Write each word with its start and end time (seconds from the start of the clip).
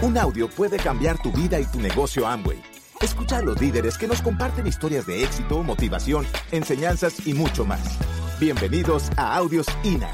Un 0.00 0.16
audio 0.16 0.48
puede 0.48 0.76
cambiar 0.76 1.20
tu 1.20 1.32
vida 1.32 1.58
y 1.58 1.66
tu 1.66 1.80
negocio 1.80 2.24
Amway. 2.24 2.62
Escucha 3.00 3.38
a 3.38 3.42
los 3.42 3.60
líderes 3.60 3.98
que 3.98 4.06
nos 4.06 4.22
comparten 4.22 4.64
historias 4.64 5.06
de 5.08 5.24
éxito, 5.24 5.64
motivación, 5.64 6.24
enseñanzas 6.52 7.26
y 7.26 7.34
mucho 7.34 7.64
más. 7.64 7.98
Bienvenidos 8.38 9.10
a 9.16 9.34
Audios 9.34 9.66
INA. 9.82 10.08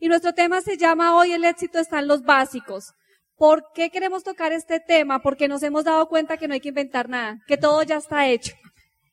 Y 0.00 0.08
nuestro 0.08 0.32
tema 0.32 0.62
se 0.62 0.78
llama 0.78 1.14
Hoy 1.14 1.32
el 1.32 1.44
éxito 1.44 1.78
está 1.78 1.98
en 1.98 2.08
los 2.08 2.22
básicos. 2.22 2.94
¿Por 3.36 3.64
qué 3.74 3.90
queremos 3.90 4.24
tocar 4.24 4.52
este 4.52 4.80
tema? 4.80 5.20
Porque 5.20 5.46
nos 5.46 5.62
hemos 5.62 5.84
dado 5.84 6.08
cuenta 6.08 6.38
que 6.38 6.48
no 6.48 6.54
hay 6.54 6.60
que 6.60 6.70
inventar 6.70 7.10
nada, 7.10 7.38
que 7.46 7.58
todo 7.58 7.82
ya 7.82 7.96
está 7.96 8.28
hecho. 8.28 8.54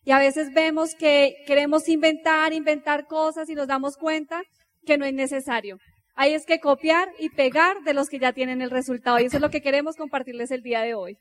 Y 0.09 0.11
a 0.11 0.17
veces 0.17 0.51
vemos 0.55 0.95
que 0.95 1.35
queremos 1.45 1.87
inventar, 1.87 2.51
inventar 2.51 3.05
cosas 3.05 3.47
y 3.47 3.53
nos 3.53 3.67
damos 3.67 3.95
cuenta 3.95 4.41
que 4.83 4.97
no 4.97 5.05
es 5.05 5.13
necesario. 5.13 5.77
Hay 6.15 6.33
es 6.33 6.47
que 6.47 6.59
copiar 6.59 7.11
y 7.19 7.29
pegar 7.29 7.83
de 7.83 7.93
los 7.93 8.09
que 8.09 8.17
ya 8.17 8.33
tienen 8.33 8.63
el 8.63 8.71
resultado. 8.71 9.19
Y 9.19 9.25
eso 9.25 9.37
es 9.37 9.41
lo 9.41 9.51
que 9.51 9.61
queremos 9.61 9.97
compartirles 9.97 10.49
el 10.49 10.63
día 10.63 10.81
de 10.81 10.95
hoy. 10.95 11.19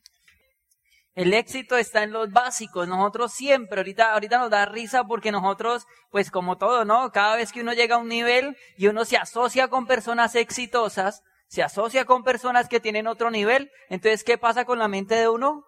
El 1.14 1.34
éxito 1.34 1.76
está 1.76 2.02
en 2.02 2.12
los 2.12 2.32
básicos. 2.32 2.88
Nosotros 2.88 3.34
siempre, 3.34 3.80
ahorita, 3.80 4.14
ahorita 4.14 4.38
nos 4.38 4.48
da 4.48 4.64
risa 4.64 5.04
porque 5.04 5.32
nosotros, 5.32 5.86
pues 6.10 6.30
como 6.30 6.56
todo, 6.56 6.86
¿no? 6.86 7.12
Cada 7.12 7.36
vez 7.36 7.52
que 7.52 7.60
uno 7.60 7.74
llega 7.74 7.96
a 7.96 7.98
un 7.98 8.08
nivel 8.08 8.56
y 8.78 8.86
uno 8.86 9.04
se 9.04 9.18
asocia 9.18 9.68
con 9.68 9.86
personas 9.86 10.34
exitosas, 10.34 11.20
se 11.46 11.62
asocia 11.62 12.06
con 12.06 12.24
personas 12.24 12.70
que 12.70 12.80
tienen 12.80 13.06
otro 13.06 13.30
nivel, 13.30 13.70
entonces, 13.90 14.24
¿qué 14.24 14.38
pasa 14.38 14.64
con 14.64 14.78
la 14.78 14.88
mente 14.88 15.14
de 15.14 15.28
uno? 15.28 15.66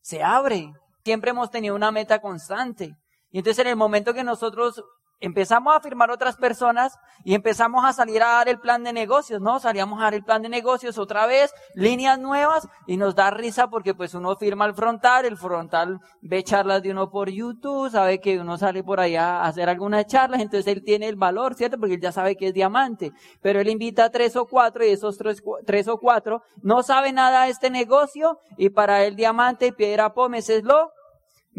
Se 0.00 0.22
abre 0.22 0.72
siempre 1.04 1.30
hemos 1.30 1.50
tenido 1.50 1.74
una 1.74 1.90
meta 1.90 2.20
constante. 2.20 2.96
Y 3.30 3.38
entonces 3.38 3.64
en 3.64 3.70
el 3.70 3.76
momento 3.76 4.14
que 4.14 4.24
nosotros 4.24 4.82
empezamos 5.20 5.76
a 5.76 5.80
firmar 5.80 6.10
otras 6.10 6.36
personas 6.36 6.98
y 7.24 7.34
empezamos 7.34 7.84
a 7.84 7.92
salir 7.92 8.22
a 8.22 8.28
dar 8.28 8.48
el 8.48 8.58
plan 8.58 8.82
de 8.82 8.92
negocios, 8.92 9.40
¿no? 9.40 9.60
Salíamos 9.60 10.00
a 10.00 10.04
dar 10.04 10.14
el 10.14 10.24
plan 10.24 10.42
de 10.42 10.48
negocios 10.48 10.98
otra 10.98 11.26
vez, 11.26 11.52
líneas 11.74 12.18
nuevas 12.18 12.66
y 12.86 12.96
nos 12.96 13.14
da 13.14 13.30
risa 13.30 13.68
porque 13.68 13.94
pues 13.94 14.14
uno 14.14 14.34
firma 14.36 14.64
el 14.64 14.74
frontal, 14.74 15.26
el 15.26 15.36
frontal 15.36 16.00
ve 16.22 16.42
charlas 16.42 16.82
de 16.82 16.90
uno 16.90 17.10
por 17.10 17.28
YouTube, 17.28 17.90
sabe 17.90 18.18
que 18.18 18.40
uno 18.40 18.56
sale 18.56 18.82
por 18.82 18.98
allá 18.98 19.42
a 19.42 19.48
hacer 19.48 19.68
algunas 19.68 20.06
charlas, 20.06 20.40
entonces 20.40 20.66
él 20.72 20.82
tiene 20.82 21.08
el 21.08 21.16
valor, 21.16 21.54
¿cierto? 21.54 21.78
Porque 21.78 21.94
él 21.94 22.00
ya 22.00 22.12
sabe 22.12 22.36
que 22.36 22.48
es 22.48 22.54
diamante, 22.54 23.12
pero 23.42 23.60
él 23.60 23.68
invita 23.68 24.06
a 24.06 24.10
tres 24.10 24.36
o 24.36 24.46
cuatro 24.46 24.84
y 24.84 24.88
esos 24.88 25.18
tres, 25.18 25.88
o 25.88 25.98
cuatro 25.98 26.42
no 26.62 26.82
sabe 26.82 27.12
nada 27.12 27.44
de 27.44 27.50
este 27.50 27.68
negocio 27.68 28.38
y 28.56 28.70
para 28.70 29.04
él 29.04 29.16
diamante 29.16 29.66
y 29.66 29.72
piedra 29.72 30.14
pómez 30.14 30.48
es 30.48 30.64
lo 30.64 30.92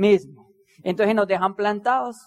mismo. 0.01 0.51
Entonces 0.83 1.15
nos 1.15 1.27
dejan 1.27 1.55
plantados. 1.55 2.17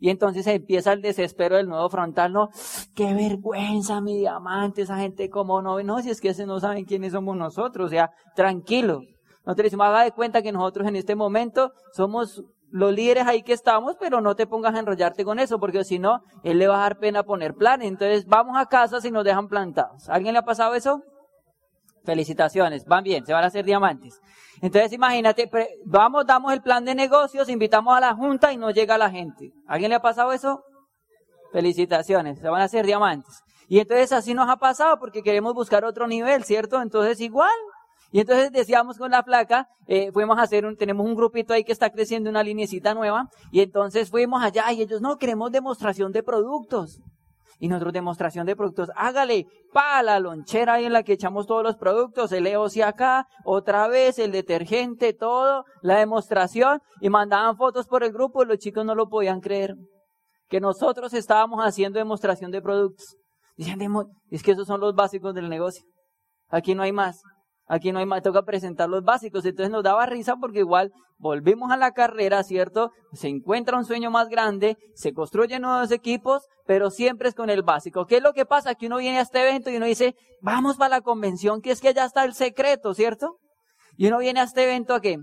Y 0.00 0.10
entonces 0.10 0.46
empieza 0.48 0.92
el 0.92 1.00
desespero 1.00 1.56
del 1.56 1.68
nuevo 1.68 1.88
frontal, 1.88 2.32
no, 2.32 2.50
qué 2.94 3.14
vergüenza 3.14 4.00
mi 4.00 4.18
diamante, 4.18 4.82
esa 4.82 4.98
gente 4.98 5.30
como 5.30 5.62
no, 5.62 5.80
no, 5.82 6.02
si 6.02 6.10
es 6.10 6.20
que 6.20 6.30
ese 6.30 6.46
no 6.46 6.58
saben 6.58 6.84
quiénes 6.84 7.12
somos 7.12 7.36
nosotros, 7.36 7.86
o 7.86 7.88
sea, 7.88 8.10
tranquilo. 8.34 9.00
Nosotros 9.46 9.64
decimos, 9.64 9.86
haga 9.86 10.02
de 10.02 10.10
cuenta 10.10 10.42
que 10.42 10.52
nosotros 10.52 10.88
en 10.88 10.96
este 10.96 11.14
momento 11.14 11.72
somos 11.92 12.42
los 12.70 12.92
líderes 12.92 13.26
ahí 13.28 13.42
que 13.42 13.52
estamos, 13.52 13.96
pero 14.00 14.20
no 14.20 14.34
te 14.34 14.48
pongas 14.48 14.74
a 14.74 14.80
enrollarte 14.80 15.24
con 15.24 15.38
eso, 15.38 15.60
porque 15.60 15.84
si 15.84 16.00
no, 16.00 16.22
él 16.42 16.58
le 16.58 16.66
va 16.66 16.76
a 16.76 16.80
dar 16.80 16.98
pena 16.98 17.22
poner 17.22 17.54
plan. 17.54 17.80
Entonces 17.80 18.26
vamos 18.26 18.56
a 18.58 18.66
casa 18.66 19.00
si 19.00 19.12
nos 19.12 19.24
dejan 19.24 19.46
plantados. 19.46 20.08
¿Alguien 20.08 20.32
le 20.32 20.40
ha 20.40 20.44
pasado 20.44 20.74
eso? 20.74 21.02
Felicitaciones, 22.04 22.84
van 22.84 23.02
bien, 23.02 23.24
se 23.24 23.32
van 23.32 23.44
a 23.44 23.46
hacer 23.46 23.64
diamantes. 23.64 24.20
Entonces 24.60 24.92
imagínate, 24.92 25.50
vamos, 25.84 26.26
damos 26.26 26.52
el 26.52 26.62
plan 26.62 26.84
de 26.84 26.94
negocios, 26.94 27.48
invitamos 27.48 27.96
a 27.96 28.00
la 28.00 28.14
junta 28.14 28.52
y 28.52 28.56
no 28.56 28.70
llega 28.70 28.98
la 28.98 29.10
gente. 29.10 29.52
¿Alguien 29.66 29.88
le 29.88 29.96
ha 29.96 30.02
pasado 30.02 30.32
eso? 30.32 30.62
Felicitaciones, 31.52 32.38
se 32.38 32.48
van 32.48 32.60
a 32.60 32.64
hacer 32.64 32.84
diamantes. 32.84 33.42
Y 33.68 33.78
entonces 33.78 34.12
así 34.12 34.34
nos 34.34 34.48
ha 34.50 34.56
pasado 34.56 34.98
porque 34.98 35.22
queremos 35.22 35.54
buscar 35.54 35.84
otro 35.84 36.06
nivel, 36.06 36.44
¿cierto? 36.44 36.82
Entonces 36.82 37.20
igual. 37.20 37.50
Y 38.12 38.20
entonces 38.20 38.52
decíamos 38.52 38.98
con 38.98 39.10
la 39.10 39.22
placa, 39.22 39.68
eh, 39.86 40.12
fuimos 40.12 40.38
a 40.38 40.42
hacer 40.42 40.66
un, 40.66 40.76
tenemos 40.76 41.04
un 41.04 41.16
grupito 41.16 41.52
ahí 41.52 41.64
que 41.64 41.72
está 41.72 41.90
creciendo 41.90 42.30
una 42.30 42.44
linecita 42.44 42.94
nueva, 42.94 43.28
y 43.50 43.60
entonces 43.60 44.08
fuimos 44.08 44.42
allá 44.42 44.70
y 44.72 44.82
ellos, 44.82 45.00
no, 45.00 45.16
queremos 45.16 45.50
demostración 45.50 46.12
de 46.12 46.22
productos 46.22 47.00
y 47.58 47.68
nosotros 47.68 47.92
demostración 47.92 48.46
de 48.46 48.56
productos, 48.56 48.90
hágale 48.96 49.46
pa 49.72 50.02
la 50.02 50.20
lonchera 50.20 50.74
ahí 50.74 50.84
en 50.84 50.92
la 50.92 51.02
que 51.02 51.14
echamos 51.14 51.46
todos 51.46 51.62
los 51.62 51.76
productos, 51.76 52.32
el 52.32 52.46
EOC 52.46 52.78
acá, 52.84 53.26
otra 53.44 53.88
vez 53.88 54.18
el 54.18 54.32
detergente, 54.32 55.12
todo, 55.12 55.64
la 55.82 55.98
demostración 55.98 56.80
y 57.00 57.10
mandaban 57.10 57.56
fotos 57.56 57.86
por 57.86 58.04
el 58.04 58.12
grupo 58.12 58.42
y 58.42 58.46
los 58.46 58.58
chicos 58.58 58.84
no 58.84 58.94
lo 58.94 59.08
podían 59.08 59.40
creer 59.40 59.74
que 60.48 60.60
nosotros 60.60 61.14
estábamos 61.14 61.60
haciendo 61.60 61.98
demostración 61.98 62.50
de 62.50 62.62
productos. 62.62 63.16
Dicen, 63.56 63.80
es 64.30 64.42
que 64.42 64.52
esos 64.52 64.66
son 64.66 64.80
los 64.80 64.94
básicos 64.94 65.34
del 65.34 65.48
negocio. 65.48 65.84
Aquí 66.48 66.74
no 66.74 66.82
hay 66.82 66.92
más. 66.92 67.22
Aquí 67.66 67.92
no 67.92 67.98
hay 67.98 68.06
más, 68.06 68.22
toca 68.22 68.42
presentar 68.42 68.88
los 68.88 69.02
básicos. 69.02 69.44
Entonces 69.44 69.70
nos 69.70 69.82
daba 69.82 70.04
risa 70.06 70.36
porque 70.36 70.60
igual 70.60 70.92
volvimos 71.18 71.70
a 71.70 71.76
la 71.76 71.92
carrera, 71.92 72.42
¿cierto? 72.42 72.90
Se 73.12 73.28
encuentra 73.28 73.78
un 73.78 73.84
sueño 73.84 74.10
más 74.10 74.28
grande, 74.28 74.76
se 74.94 75.12
construyen 75.12 75.62
nuevos 75.62 75.90
equipos, 75.90 76.46
pero 76.66 76.90
siempre 76.90 77.28
es 77.28 77.34
con 77.34 77.48
el 77.48 77.62
básico. 77.62 78.06
¿Qué 78.06 78.18
es 78.18 78.22
lo 78.22 78.34
que 78.34 78.44
pasa? 78.44 78.74
Que 78.74 78.86
uno 78.86 78.98
viene 78.98 79.18
a 79.18 79.22
este 79.22 79.40
evento 79.40 79.70
y 79.70 79.76
uno 79.76 79.86
dice, 79.86 80.14
vamos 80.42 80.76
para 80.76 80.96
la 80.96 81.00
convención, 81.00 81.62
que 81.62 81.70
es 81.70 81.80
que 81.80 81.94
ya 81.94 82.04
está 82.04 82.24
el 82.24 82.34
secreto, 82.34 82.92
¿cierto? 82.92 83.38
Y 83.96 84.08
uno 84.08 84.18
viene 84.18 84.40
a 84.40 84.44
este 84.44 84.64
evento 84.64 84.94
a 84.94 85.00
qué? 85.00 85.18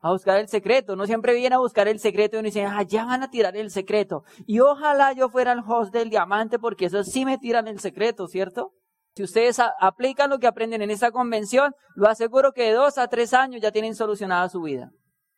A 0.00 0.12
buscar 0.12 0.38
el 0.38 0.48
secreto. 0.48 0.94
Uno 0.94 1.06
siempre 1.06 1.34
viene 1.34 1.56
a 1.56 1.58
buscar 1.58 1.88
el 1.88 1.98
secreto 1.98 2.36
y 2.36 2.40
uno 2.40 2.46
dice, 2.46 2.64
ah, 2.64 2.82
ya 2.82 3.04
van 3.04 3.22
a 3.22 3.30
tirar 3.30 3.56
el 3.56 3.70
secreto. 3.70 4.22
Y 4.46 4.60
ojalá 4.60 5.12
yo 5.12 5.28
fuera 5.28 5.52
el 5.52 5.60
host 5.66 5.92
del 5.92 6.08
diamante 6.08 6.58
porque 6.58 6.86
eso 6.86 7.02
sí 7.04 7.24
me 7.24 7.36
tiran 7.36 7.68
el 7.68 7.80
secreto, 7.80 8.28
¿cierto? 8.28 8.72
Si 9.16 9.22
ustedes 9.22 9.58
aplican 9.80 10.28
lo 10.28 10.38
que 10.38 10.46
aprenden 10.46 10.82
en 10.82 10.90
esta 10.90 11.10
convención, 11.10 11.74
lo 11.94 12.06
aseguro 12.06 12.52
que 12.52 12.64
de 12.64 12.72
dos 12.72 12.98
a 12.98 13.08
tres 13.08 13.32
años 13.32 13.62
ya 13.62 13.72
tienen 13.72 13.94
solucionada 13.94 14.46
su 14.50 14.60
vida. 14.60 14.90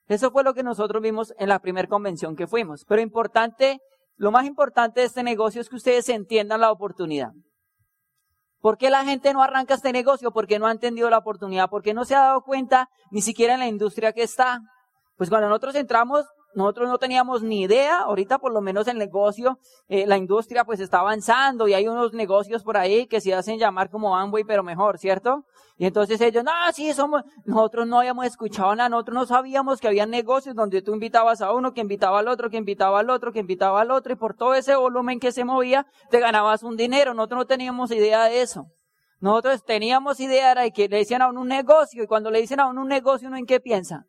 Eso 0.09 0.33
fue 0.33 0.43
lo 0.43 0.53
que 0.53 0.65
nosotros 0.65 1.01
vimos 1.01 1.33
en 1.39 1.49
la 1.49 1.61
primera 1.61 1.87
convención 1.87 2.35
que 2.35 2.49
fuimos. 2.49 2.85
Pero 2.89 3.01
importante, 3.01 3.79
lo 4.17 4.33
más 4.33 4.47
importante 4.47 5.01
de 5.01 5.07
este 5.07 5.23
negocio 5.23 5.61
es 5.61 5.69
que 5.69 5.77
ustedes 5.77 6.09
entiendan 6.09 6.61
la 6.61 6.73
oportunidad. 6.73 7.31
¿Por 8.59 8.79
qué 8.79 8.91
la 8.91 9.05
gente 9.05 9.33
no 9.33 9.45
arranca 9.45 9.75
este 9.75 9.93
negocio? 9.93 10.33
Porque 10.33 10.59
no 10.59 10.67
ha 10.67 10.73
entendido 10.73 11.09
la 11.09 11.19
oportunidad, 11.19 11.71
porque 11.71 11.95
no 11.95 12.05
se 12.05 12.17
ha 12.17 12.21
dado 12.21 12.43
cuenta 12.43 12.89
ni 13.13 13.23
siquiera 13.23 13.55
en 13.55 13.61
la 13.61 13.69
industria 13.69 14.13
que 14.13 14.25
está. 14.25 14.59
Pues 15.19 15.31
cuando 15.31 15.49
nosotros 15.49 15.75
entramos, 15.75 16.27
nosotros 16.55 16.89
no 16.89 16.97
teníamos 16.97 17.43
ni 17.43 17.63
idea, 17.63 18.03
ahorita 18.03 18.39
por 18.39 18.53
lo 18.53 18.61
menos 18.61 18.87
el 18.87 18.99
negocio, 18.99 19.59
eh, 19.89 20.07
la 20.07 20.17
industria 20.17 20.65
pues 20.65 20.79
está 20.79 21.01
avanzando 21.01 21.67
y 21.67 21.75
hay 21.75 21.89
unos 21.89 22.13
negocios 22.13 22.63
por 22.63 22.77
ahí 22.77 23.09
que 23.09 23.21
se 23.21 23.35
hacen 23.35 23.59
llamar 23.59 23.91
como 23.91 24.17
Amway, 24.17 24.45
pero 24.45 24.63
mejor, 24.63 24.97
¿cierto? 24.97 25.45
Y 25.77 25.87
entonces 25.87 26.21
ellos, 26.21 26.45
no, 26.45 26.53
sí, 26.73 26.93
somos, 26.95 27.25
nosotros 27.45 27.89
no 27.89 27.99
habíamos 27.99 28.27
escuchado 28.27 28.77
nada, 28.77 28.89
nosotros 28.89 29.15
no 29.17 29.27
sabíamos 29.27 29.81
que 29.81 29.89
había 29.89 30.07
negocios 30.07 30.55
donde 30.55 30.83
tú 30.83 30.95
invitabas 30.95 31.41
a 31.41 31.53
uno, 31.53 31.73
que 31.73 31.81
invitaba 31.81 32.21
al 32.21 32.29
otro, 32.29 32.49
que 32.49 32.57
invitaba 32.57 33.01
al 33.01 33.11
otro, 33.11 33.33
que 33.33 33.41
invitaba 33.41 33.81
al 33.81 33.91
otro, 33.91 34.13
y 34.13 34.17
por 34.17 34.35
todo 34.35 34.55
ese 34.55 34.77
volumen 34.77 35.19
que 35.19 35.33
se 35.33 35.45
movía, 35.45 35.85
te 36.11 36.21
ganabas 36.21 36.63
un 36.63 36.77
dinero, 36.77 37.13
nosotros 37.13 37.39
no 37.39 37.47
teníamos 37.47 37.91
idea 37.91 38.25
de 38.27 38.41
eso. 38.41 38.67
Nosotros 39.19 39.65
teníamos 39.65 40.21
idea 40.21 40.55
de 40.55 40.71
que 40.71 40.89
le 40.89 40.99
decían 40.99 41.23
a 41.23 41.29
uno 41.29 41.41
un 41.41 41.49
negocio, 41.49 42.05
y 42.05 42.07
cuando 42.07 42.31
le 42.31 42.41
dicen 42.41 42.61
a 42.61 42.69
uno 42.69 42.83
un 42.83 42.89
negocio, 42.89 43.27
¿uno 43.27 43.37
en 43.37 43.47
qué 43.47 43.59
piensa? 43.59 44.05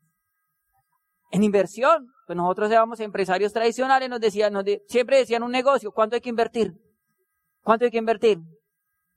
En 1.31 1.43
inversión. 1.43 2.11
Pues 2.25 2.37
nosotros 2.37 2.71
éramos 2.71 2.99
empresarios 2.99 3.53
tradicionales, 3.53 4.09
nos 4.09 4.19
decían, 4.19 4.53
siempre 4.87 5.17
decían 5.17 5.41
un 5.41 5.51
negocio, 5.51 5.91
¿cuánto 5.91 6.15
hay 6.15 6.21
que 6.21 6.29
invertir? 6.29 6.73
¿Cuánto 7.63 7.85
hay 7.85 7.91
que 7.91 7.97
invertir? 7.97 8.39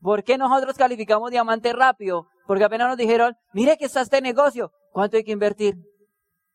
¿Por 0.00 0.24
qué 0.24 0.38
nosotros 0.38 0.76
calificamos 0.76 1.30
diamante 1.30 1.72
rápido? 1.72 2.26
Porque 2.46 2.64
apenas 2.64 2.88
nos 2.88 2.96
dijeron, 2.96 3.34
mire 3.52 3.76
que 3.76 3.84
está 3.84 4.00
este 4.00 4.20
negocio, 4.20 4.72
¿cuánto 4.92 5.16
hay 5.16 5.24
que 5.24 5.32
invertir? 5.32 5.74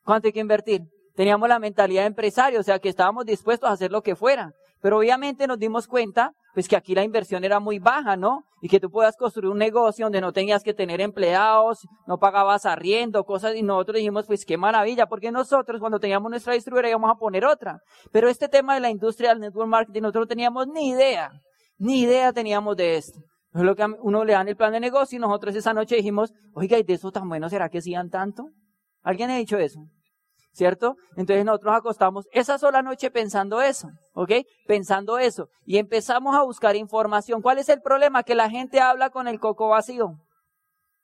¿Cuánto 0.04 0.28
hay 0.28 0.34
que 0.34 0.40
invertir? 0.40 0.82
Teníamos 1.16 1.48
la 1.48 1.60
mentalidad 1.60 2.02
de 2.02 2.08
empresario, 2.08 2.60
o 2.60 2.64
sea 2.64 2.80
que 2.80 2.90
estábamos 2.90 3.26
dispuestos 3.26 3.70
a 3.70 3.74
hacer 3.74 3.92
lo 3.92 4.02
que 4.02 4.16
fuera. 4.16 4.52
Pero 4.82 4.98
obviamente 4.98 5.48
nos 5.48 5.60
dimos 5.60 5.88
cuenta 5.88 6.34
pues 6.54 6.68
que 6.68 6.76
aquí 6.76 6.96
la 6.96 7.04
inversión 7.04 7.44
era 7.44 7.60
muy 7.60 7.80
baja, 7.80 8.18
¿no? 8.18 8.44
Y 8.62 8.70
que 8.70 8.80
tú 8.80 8.90
puedas 8.90 9.16
construir 9.16 9.52
un 9.52 9.58
negocio 9.58 10.06
donde 10.06 10.22
no 10.22 10.34
tenías 10.34 10.64
que 10.64 10.74
tener 10.74 11.02
empleados, 11.02 11.88
no 12.08 12.18
pagabas 12.18 12.66
arriendo, 12.66 13.24
cosas, 13.24 13.56
y 13.56 13.62
nosotros 13.62 13.98
dijimos, 13.98 14.26
pues 14.26 14.46
qué 14.46 14.58
maravilla, 14.58 15.06
porque 15.06 15.32
nosotros 15.32 15.80
cuando 15.80 16.00
teníamos 16.00 16.30
nuestra 16.30 16.54
distribuidora 16.54 16.90
íbamos 16.90 17.12
a 17.12 17.16
poner 17.16 17.46
otra. 17.46 17.80
Pero 18.12 18.30
este 18.30 18.48
tema 18.48 18.74
de 18.74 18.80
la 18.80 18.90
industria 18.90 19.30
del 19.30 19.40
network 19.40 19.70
marketing, 19.70 20.02
nosotros 20.02 20.24
no 20.24 20.28
teníamos 20.28 20.68
ni 20.68 20.90
idea, 20.90 21.32
ni 21.78 22.02
idea 22.02 22.34
teníamos 22.34 22.76
de 22.76 22.98
esto. 22.98 23.20
Es 23.54 23.62
lo 23.62 23.76
que 23.76 23.86
uno 24.02 24.24
le 24.24 24.34
dan 24.34 24.48
el 24.48 24.56
plan 24.56 24.72
de 24.72 24.80
negocio 24.80 25.18
y 25.18 25.20
nosotros 25.20 25.56
esa 25.56 25.74
noche 25.74 25.96
dijimos, 25.96 26.34
oiga, 26.54 26.78
¿y 26.78 26.84
de 26.84 26.94
eso 26.94 27.12
tan 27.12 27.28
bueno 27.28 27.50
será 27.50 27.70
que 27.70 27.82
sigan 27.82 28.10
tanto? 28.10 28.50
¿Alguien 29.04 29.32
ha 29.32 29.38
dicho 29.38 29.58
eso? 29.58 29.80
¿Cierto? 30.58 30.98
Entonces 31.16 31.46
nosotros 31.46 31.76
acostamos 31.76 32.26
esa 32.32 32.58
sola 32.58 32.82
noche 32.82 33.12
pensando 33.12 33.62
eso, 33.62 33.90
¿ok? 34.14 34.32
Pensando 34.66 35.20
eso. 35.20 35.50
Y 35.66 35.78
empezamos 35.78 36.36
a 36.36 36.42
buscar 36.42 36.76
información. 36.76 37.44
¿Cuál 37.44 37.60
es 37.60 37.70
el 37.70 37.80
problema? 37.82 38.24
Que 38.24 38.34
la 38.34 38.50
gente 38.50 38.80
habla 38.80 39.12
con 39.12 39.28
el 39.28 39.40
coco 39.40 39.70
vacío. 39.70 40.16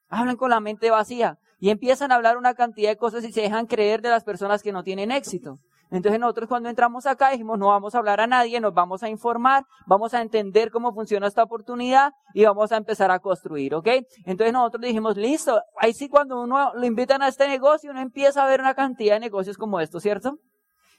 Hablan 0.10 0.38
con 0.38 0.50
la 0.50 0.60
mente 0.60 0.90
vacía. 0.90 1.38
Y 1.60 1.70
empiezan 1.70 2.12
a 2.12 2.16
hablar 2.16 2.38
una 2.38 2.56
cantidad 2.56 2.90
de 2.90 2.98
cosas 2.98 3.24
y 3.24 3.32
se 3.32 3.42
dejan 3.42 3.68
creer 3.68 4.02
de 4.02 4.10
las 4.10 4.24
personas 4.24 4.64
que 4.64 4.72
no 4.72 4.84
tienen 4.84 5.12
éxito. 5.12 5.60
Entonces 5.94 6.20
nosotros 6.20 6.50
cuando 6.50 6.70
entramos 6.70 7.06
acá 7.06 7.30
dijimos, 7.30 7.60
no 7.60 7.68
vamos 7.68 7.94
a 7.94 8.00
hablar 8.00 8.20
a 8.20 8.26
nadie, 8.26 8.60
nos 8.60 8.74
vamos 8.74 9.04
a 9.04 9.10
informar, 9.10 9.64
vamos 9.86 10.16
a 10.16 10.24
entender 10.24 10.72
cómo 10.72 10.92
funciona 10.92 11.28
esta 11.28 11.44
oportunidad 11.44 12.14
y 12.34 12.44
vamos 12.46 12.72
a 12.72 12.78
empezar 12.78 13.12
a 13.12 13.20
construir, 13.20 13.76
¿ok? 13.76 13.88
Entonces 14.26 14.54
nosotros 14.54 14.82
dijimos, 14.82 15.18
listo, 15.18 15.62
ahí 15.78 15.94
sí 15.94 16.10
cuando 16.10 16.42
uno 16.42 16.74
lo 16.74 16.84
invitan 16.84 17.22
a 17.22 17.28
este 17.28 17.48
negocio, 17.48 17.92
uno 17.92 18.02
empieza 18.02 18.44
a 18.44 18.48
ver 18.48 18.60
una 18.60 18.74
cantidad 18.74 19.14
de 19.14 19.20
negocios 19.20 19.56
como 19.56 19.80
estos, 19.80 20.02
¿cierto? 20.02 20.40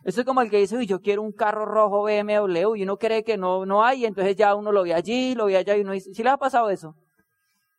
Esto 0.04 0.20
es 0.20 0.26
como 0.28 0.42
el 0.42 0.48
que 0.48 0.58
dice, 0.58 0.76
uy, 0.76 0.86
yo 0.86 1.00
quiero 1.00 1.22
un 1.22 1.32
carro 1.32 1.66
rojo 1.66 2.04
BMW 2.04 2.76
y 2.76 2.84
uno 2.84 2.96
cree 2.96 3.24
que 3.24 3.36
no, 3.36 3.66
no 3.66 3.84
hay, 3.84 4.06
entonces 4.06 4.36
ya 4.36 4.54
uno 4.54 4.70
lo 4.70 4.84
ve 4.84 4.94
allí, 4.94 5.34
lo 5.34 5.46
ve 5.46 5.56
allá 5.56 5.76
y 5.76 5.80
uno 5.80 5.90
dice, 5.90 6.14
¿sí 6.14 6.22
le 6.22 6.30
ha 6.30 6.36
pasado 6.36 6.70
eso? 6.70 6.94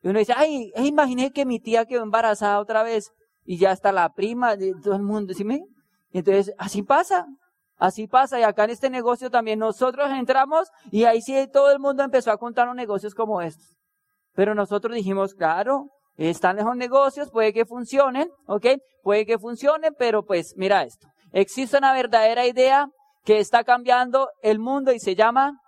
Y 0.01 0.09
uno 0.09 0.19
dice, 0.19 0.33
ay, 0.35 0.69
imaginé 0.75 1.31
que 1.31 1.45
mi 1.45 1.61
tía 1.61 1.85
quedó 1.85 2.03
embarazada 2.03 2.59
otra 2.59 2.83
vez 2.83 3.13
y 3.45 3.57
ya 3.57 3.71
está 3.71 3.93
la 3.93 4.09
prima 4.09 4.57
de 4.57 4.73
todo 4.83 4.95
el 4.95 5.03
mundo, 5.03 5.33
¿sí 5.33 5.45
me? 5.45 5.61
Entonces, 6.19 6.55
así 6.57 6.81
pasa, 6.81 7.25
así 7.77 8.07
pasa. 8.07 8.39
Y 8.39 8.43
acá 8.43 8.63
en 8.63 8.69
este 8.69 8.89
negocio 8.89 9.29
también 9.29 9.59
nosotros 9.59 10.09
entramos 10.11 10.69
y 10.89 11.03
ahí 11.03 11.21
sí 11.21 11.35
todo 11.51 11.71
el 11.71 11.79
mundo 11.79 12.03
empezó 12.03 12.31
a 12.31 12.37
contar 12.37 12.67
los 12.67 12.75
negocios 12.75 13.13
como 13.13 13.41
estos. 13.41 13.75
Pero 14.33 14.55
nosotros 14.55 14.95
dijimos, 14.95 15.33
claro, 15.33 15.87
están 16.15 16.57
esos 16.57 16.77
negocios, 16.77 17.29
puede 17.31 17.51
que 17.51 17.65
funcionen, 17.65 18.29
¿ok? 18.47 18.65
Puede 19.03 19.25
que 19.25 19.37
funcionen, 19.37 19.93
pero 19.99 20.23
pues 20.23 20.53
mira 20.55 20.83
esto. 20.83 21.05
Existe 21.33 21.77
una 21.77 21.91
verdadera 21.91 22.45
idea 22.45 22.87
que 23.25 23.39
está 23.39 23.65
cambiando 23.65 24.29
el 24.41 24.59
mundo 24.59 24.93
y 24.93 24.99
se 25.01 25.15
llama, 25.15 25.59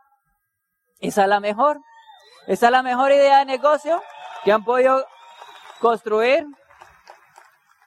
esa 1.02 1.24
es 1.24 1.28
la 1.28 1.42
mejor, 1.42 1.82
esa 2.48 2.68
es 2.68 2.72
la 2.72 2.84
mejor 2.84 3.12
idea 3.12 3.40
de 3.40 3.46
negocio 3.46 4.02
que 4.46 4.54
han 4.54 4.64
podido 4.64 5.06
construir 5.82 6.46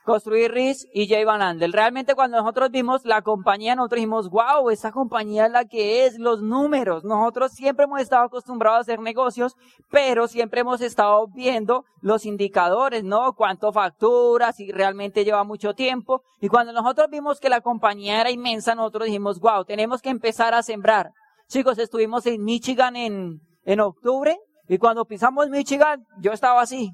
construir 0.05 0.53
RIS 0.53 0.89
y 0.93 1.09
Jay 1.09 1.25
Van 1.25 1.43
Andel. 1.43 1.73
Realmente 1.73 2.15
cuando 2.15 2.39
nosotros 2.39 2.71
vimos 2.71 3.05
la 3.05 3.23
compañía, 3.23 3.75
nosotros 3.75 3.97
dijimos, 3.97 4.31
wow, 4.31 4.71
esa 4.71 4.93
compañía 4.93 5.47
es 5.47 5.53
la 5.53 5.65
que 5.65 6.07
es, 6.07 6.19
los 6.19 6.43
números. 6.43 7.05
Nosotros 7.05 7.53
siempre 7.53 7.85
hemos 7.85 8.01
estado 8.01 8.25
acostumbrados 8.25 8.79
a 8.79 8.81
hacer 8.81 9.01
negocios, 9.01 9.57
pero 9.91 10.27
siempre 10.27 10.61
hemos 10.61 10.81
estado 10.81 11.27
viendo 11.29 11.85
los 12.01 12.27
indicadores, 12.27 13.05
¿no? 13.05 13.35
Cuánto 13.35 13.73
factura, 13.73 14.53
si 14.53 14.71
realmente 14.73 15.25
lleva 15.25 15.45
mucho 15.45 15.75
tiempo. 15.75 16.23
Y 16.41 16.49
cuando 16.49 16.73
nosotros 16.73 17.09
vimos 17.11 17.41
que 17.41 17.49
la 17.49 17.61
compañía 17.61 18.21
era 18.21 18.31
inmensa, 18.31 18.75
nosotros 18.75 19.07
dijimos, 19.07 19.39
wow, 19.41 19.65
tenemos 19.65 20.01
que 20.03 20.11
empezar 20.11 20.55
a 20.55 20.63
sembrar. 20.63 21.13
Chicos, 21.49 21.79
estuvimos 21.79 22.27
en 22.27 22.43
Michigan 22.43 22.97
en, 22.97 23.41
en 23.65 23.81
octubre 23.81 24.39
y 24.69 24.79
cuando 24.79 25.05
pisamos 25.05 25.49
Michigan, 25.51 26.07
yo 26.21 26.33
estaba 26.33 26.63
así. 26.63 26.93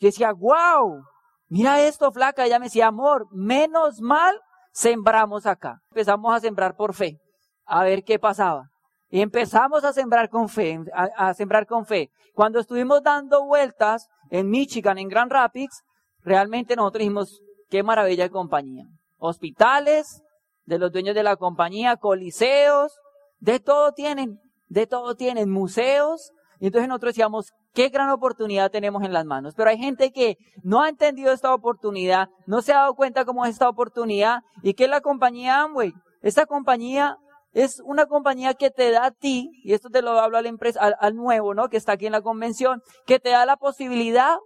Yo 0.00 0.08
decía, 0.08 0.32
wow, 0.32 1.02
Mira 1.48 1.80
esto, 1.80 2.10
flaca. 2.12 2.44
Ella 2.44 2.58
me 2.58 2.66
decía, 2.66 2.88
amor, 2.88 3.26
menos 3.30 4.00
mal 4.00 4.40
sembramos 4.72 5.46
acá. 5.46 5.80
Empezamos 5.90 6.34
a 6.34 6.40
sembrar 6.40 6.74
por 6.76 6.94
fe, 6.94 7.18
a 7.64 7.84
ver 7.84 8.02
qué 8.04 8.18
pasaba. 8.18 8.68
Y 9.08 9.20
empezamos 9.20 9.84
a 9.84 9.92
sembrar 9.92 10.28
con 10.28 10.48
fe, 10.48 10.80
a, 10.92 11.32
sembrar 11.34 11.66
con 11.66 11.86
fe. 11.86 12.10
Cuando 12.34 12.58
estuvimos 12.58 13.02
dando 13.02 13.44
vueltas 13.46 14.08
en 14.30 14.50
Michigan, 14.50 14.98
en 14.98 15.08
Grand 15.08 15.30
Rapids, 15.30 15.82
realmente 16.20 16.74
nosotros 16.74 16.98
dijimos, 16.98 17.40
qué 17.70 17.84
maravilla 17.84 18.24
de 18.24 18.30
compañía. 18.30 18.84
Hospitales, 19.18 20.22
de 20.64 20.78
los 20.78 20.90
dueños 20.90 21.14
de 21.14 21.22
la 21.22 21.36
compañía, 21.36 21.96
coliseos, 21.96 22.92
de 23.38 23.60
todo 23.60 23.92
tienen, 23.92 24.40
de 24.66 24.86
todo 24.86 25.14
tienen, 25.14 25.50
museos. 25.50 26.32
Y 26.64 26.68
entonces 26.68 26.88
nosotros 26.88 27.10
decíamos, 27.10 27.52
qué 27.74 27.90
gran 27.90 28.08
oportunidad 28.08 28.70
tenemos 28.70 29.02
en 29.02 29.12
las 29.12 29.26
manos. 29.26 29.52
Pero 29.54 29.68
hay 29.68 29.76
gente 29.76 30.12
que 30.12 30.38
no 30.62 30.80
ha 30.80 30.88
entendido 30.88 31.30
esta 31.30 31.52
oportunidad, 31.52 32.30
no 32.46 32.62
se 32.62 32.72
ha 32.72 32.76
dado 32.76 32.94
cuenta 32.94 33.26
cómo 33.26 33.44
es 33.44 33.50
esta 33.50 33.68
oportunidad 33.68 34.38
y 34.62 34.72
que 34.72 34.84
es 34.84 34.88
la 34.88 35.02
compañía 35.02 35.60
Amway. 35.60 35.92
Esta 36.22 36.46
compañía 36.46 37.18
es 37.52 37.82
una 37.84 38.06
compañía 38.06 38.54
que 38.54 38.70
te 38.70 38.90
da 38.92 39.04
a 39.04 39.10
ti, 39.10 39.50
y 39.62 39.74
esto 39.74 39.90
te 39.90 40.00
lo 40.00 40.18
hablo 40.18 40.38
al, 40.38 40.46
empresa, 40.46 40.80
al, 40.98 41.14
nuevo, 41.16 41.52
¿no? 41.52 41.68
Que 41.68 41.76
está 41.76 41.92
aquí 41.92 42.06
en 42.06 42.12
la 42.12 42.22
convención, 42.22 42.80
que 43.04 43.18
te 43.20 43.28
da 43.28 43.44
la 43.44 43.58
posibilidad 43.58 44.38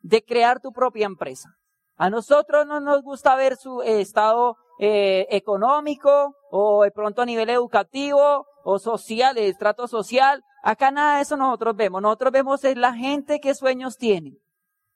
de 0.00 0.22
crear 0.22 0.60
tu 0.60 0.72
propia 0.72 1.04
empresa. 1.04 1.50
A 1.96 2.08
nosotros 2.08 2.66
no 2.66 2.80
nos 2.80 3.02
gusta 3.02 3.36
ver 3.36 3.58
su 3.58 3.82
eh, 3.82 4.00
estado 4.00 4.56
eh, 4.78 5.26
económico 5.28 6.32
o 6.50 6.84
de 6.84 6.90
pronto 6.90 7.20
a 7.20 7.26
nivel 7.26 7.50
educativo 7.50 8.46
o 8.64 8.78
social, 8.78 9.34
de 9.34 9.48
estrato 9.48 9.86
social, 9.88 10.42
Acá 10.62 10.90
nada 10.90 11.16
de 11.16 11.22
eso 11.22 11.36
nosotros 11.36 11.76
vemos. 11.76 12.02
Nosotros 12.02 12.32
vemos 12.32 12.64
es 12.64 12.76
la 12.76 12.94
gente 12.94 13.40
que 13.40 13.54
sueños 13.54 13.96
tiene. 13.96 14.36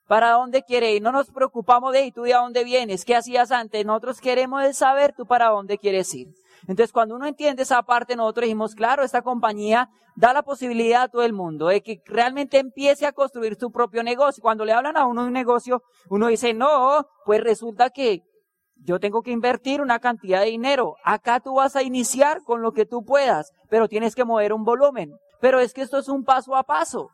¿Para 0.06 0.32
dónde 0.32 0.62
quiere 0.62 0.93
ir? 0.93 1.02
No 1.02 1.12
nos 1.12 1.31
preocupamos 1.31 1.93
de, 1.93 2.05
¿y 2.05 2.12
tú 2.12 2.22
de 2.22 2.34
dónde 2.34 2.62
vienes? 2.62 3.05
¿Qué 3.06 3.16
hacías 3.16 3.50
antes? 3.50 3.87
Nosotros 3.87 4.20
queremos 4.20 4.76
saber 4.76 5.14
tú 5.16 5.25
para 5.25 5.49
dónde 5.49 5.78
quieres 5.78 6.12
ir. 6.14 6.28
Entonces, 6.66 6.93
cuando 6.93 7.14
uno 7.16 7.26
entiende 7.26 7.62
esa 7.62 7.82
parte, 7.82 8.16
nosotros 8.16 8.44
dijimos, 8.44 8.75
claro, 8.75 9.02
esta 9.02 9.22
compañía 9.22 9.88
da 10.14 10.32
la 10.32 10.43
posibilidad 10.43 11.02
a 11.02 11.08
todo 11.08 11.22
el 11.22 11.32
mundo 11.32 11.69
de 11.69 11.82
que 11.82 12.00
realmente 12.06 12.58
empiece 12.58 13.06
a 13.06 13.12
construir 13.12 13.56
su 13.58 13.70
propio 13.70 14.02
negocio. 14.02 14.43
Cuando 14.43 14.64
le 14.64 14.72
hablan 14.72 14.96
a 14.96 15.06
uno 15.06 15.22
de 15.22 15.28
un 15.28 15.32
negocio, 15.32 15.82
uno 16.08 16.28
dice, 16.28 16.55
no, 16.55 17.06
pues 17.25 17.43
resulta 17.43 17.90
que 17.90 18.22
yo 18.76 19.00
tengo 19.00 19.22
que 19.22 19.31
invertir 19.31 19.81
una 19.81 19.99
cantidad 19.99 20.40
de 20.40 20.46
dinero. 20.46 20.96
Acá 21.05 21.40
tú 21.40 21.55
vas 21.55 21.76
a 21.76 21.82
iniciar 21.82 22.43
con 22.44 22.62
lo 22.62 22.72
que 22.72 22.87
tú 22.87 23.05
puedas, 23.05 23.52
pero 23.69 23.88
tienes 23.88 24.14
que 24.14 24.25
mover 24.25 24.52
un 24.52 24.64
volumen. 24.64 25.12
Pero 25.44 25.61
es 25.61 25.75
que 25.75 25.82
esto 25.82 25.99
es 25.99 26.08
un 26.08 26.25
paso 26.25 26.56
a 26.56 26.62
paso. 26.62 27.11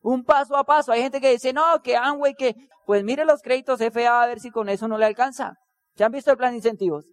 Un 0.00 0.24
paso 0.24 0.56
a 0.56 0.64
paso. 0.64 0.92
Hay 0.92 1.02
gente 1.02 1.20
que 1.20 1.28
dice, 1.28 1.52
no, 1.52 1.82
que 1.84 1.94
Amway, 1.94 2.32
que, 2.32 2.54
pues 2.86 3.04
mire 3.04 3.26
los 3.26 3.42
créditos 3.42 3.80
FA 3.80 4.22
a 4.22 4.26
ver 4.26 4.40
si 4.40 4.50
con 4.50 4.70
eso 4.70 4.88
no 4.88 4.96
le 4.96 5.04
alcanza. 5.04 5.56
¿Ya 5.94 6.06
han 6.06 6.12
visto 6.12 6.30
el 6.30 6.38
plan 6.38 6.52
de 6.52 6.56
incentivos? 6.56 7.04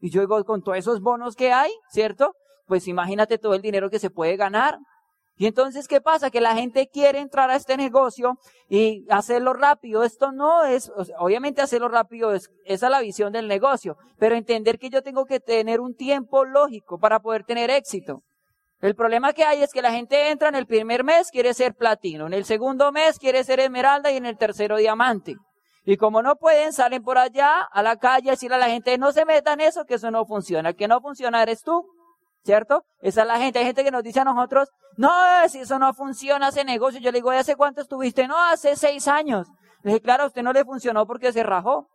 Y 0.00 0.10
yo 0.10 0.20
digo, 0.20 0.44
con 0.44 0.64
todos 0.64 0.78
esos 0.78 1.00
bonos 1.00 1.36
que 1.36 1.52
hay, 1.52 1.70
¿cierto? 1.92 2.34
Pues 2.66 2.88
imagínate 2.88 3.38
todo 3.38 3.54
el 3.54 3.62
dinero 3.62 3.88
que 3.88 4.00
se 4.00 4.10
puede 4.10 4.36
ganar. 4.36 4.78
Y 5.36 5.46
entonces, 5.46 5.86
¿qué 5.86 6.00
pasa? 6.00 6.28
Que 6.28 6.40
la 6.40 6.56
gente 6.56 6.88
quiere 6.92 7.20
entrar 7.20 7.48
a 7.48 7.54
este 7.54 7.76
negocio 7.76 8.36
y 8.68 9.06
hacerlo 9.10 9.52
rápido. 9.52 10.02
Esto 10.02 10.32
no 10.32 10.64
es, 10.64 10.90
obviamente 11.20 11.62
hacerlo 11.62 11.86
rápido 11.86 12.34
es, 12.34 12.50
esa 12.64 12.86
es 12.86 12.90
la 12.90 13.00
visión 13.00 13.32
del 13.32 13.46
negocio, 13.46 13.96
pero 14.18 14.34
entender 14.34 14.80
que 14.80 14.90
yo 14.90 15.04
tengo 15.04 15.24
que 15.24 15.38
tener 15.38 15.78
un 15.78 15.94
tiempo 15.94 16.44
lógico 16.44 16.98
para 16.98 17.20
poder 17.20 17.44
tener 17.44 17.70
éxito. 17.70 18.24
El 18.80 18.94
problema 18.94 19.32
que 19.34 19.44
hay 19.44 19.62
es 19.62 19.72
que 19.72 19.82
la 19.82 19.92
gente 19.92 20.30
entra 20.30 20.48
en 20.48 20.54
el 20.54 20.66
primer 20.66 21.04
mes, 21.04 21.30
quiere 21.30 21.52
ser 21.52 21.74
platino, 21.74 22.26
en 22.26 22.32
el 22.32 22.46
segundo 22.46 22.92
mes 22.92 23.18
quiere 23.18 23.44
ser 23.44 23.60
esmeralda 23.60 24.10
y 24.10 24.16
en 24.16 24.24
el 24.24 24.38
tercero 24.38 24.78
diamante. 24.78 25.36
Y 25.84 25.96
como 25.96 26.22
no 26.22 26.36
pueden, 26.36 26.72
salen 26.72 27.02
por 27.02 27.18
allá 27.18 27.62
a 27.62 27.82
la 27.82 27.96
calle 27.96 28.30
a 28.30 28.32
decirle 28.32 28.56
a 28.56 28.58
la 28.58 28.68
gente, 28.68 28.96
no 28.96 29.12
se 29.12 29.24
metan 29.24 29.60
eso, 29.60 29.84
que 29.84 29.94
eso 29.94 30.10
no 30.10 30.24
funciona. 30.24 30.72
que 30.72 30.88
no 30.88 31.00
funciona 31.00 31.42
eres 31.42 31.62
tú, 31.62 31.86
¿cierto? 32.44 32.84
Esa 33.00 33.22
es 33.22 33.26
la 33.26 33.38
gente. 33.38 33.58
Hay 33.58 33.66
gente 33.66 33.84
que 33.84 33.90
nos 33.90 34.02
dice 34.02 34.20
a 34.20 34.24
nosotros, 34.24 34.68
no, 34.96 35.10
si 35.48 35.60
eso 35.60 35.78
no 35.78 35.92
funciona, 35.94 36.48
ese 36.48 36.64
negocio. 36.64 37.00
Yo 37.00 37.10
le 37.10 37.18
digo, 37.18 37.32
¿y 37.32 37.36
hace 37.36 37.56
cuánto 37.56 37.80
estuviste? 37.80 38.26
No, 38.28 38.36
hace 38.38 38.76
seis 38.76 39.08
años. 39.08 39.48
Le 39.82 39.92
dije, 39.92 40.02
claro, 40.02 40.24
a 40.24 40.26
usted 40.26 40.42
no 40.42 40.52
le 40.52 40.64
funcionó 40.64 41.06
porque 41.06 41.32
se 41.32 41.42
rajó. 41.42 41.88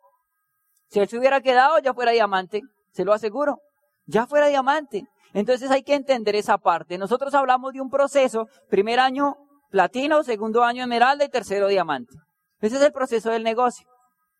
Si 0.89 0.99
él 0.99 1.07
se 1.07 1.17
hubiera 1.17 1.41
quedado, 1.41 1.79
ya 1.79 1.93
fuera 1.93 2.11
diamante. 2.11 2.61
Se 2.91 3.05
lo 3.05 3.13
aseguro. 3.13 3.59
Ya 4.07 4.25
fuera 4.25 4.47
diamante. 4.47 5.07
Entonces 5.35 5.69
hay 5.69 5.83
que 5.83 5.95
entender 5.95 6.33
esa 6.35 6.57
parte. 6.57 6.97
Nosotros 6.97 7.33
hablamos 7.33 7.73
de 7.73 7.81
un 7.81 7.89
proceso, 7.89 8.47
primer 8.69 9.01
año 9.01 9.35
platino, 9.69 10.23
segundo 10.23 10.63
año 10.63 10.83
esmeralda 10.83 11.25
y 11.25 11.29
tercero 11.29 11.67
diamante. 11.67 12.13
Ese 12.61 12.77
es 12.77 12.81
el 12.81 12.93
proceso 12.93 13.29
del 13.31 13.43
negocio. 13.43 13.85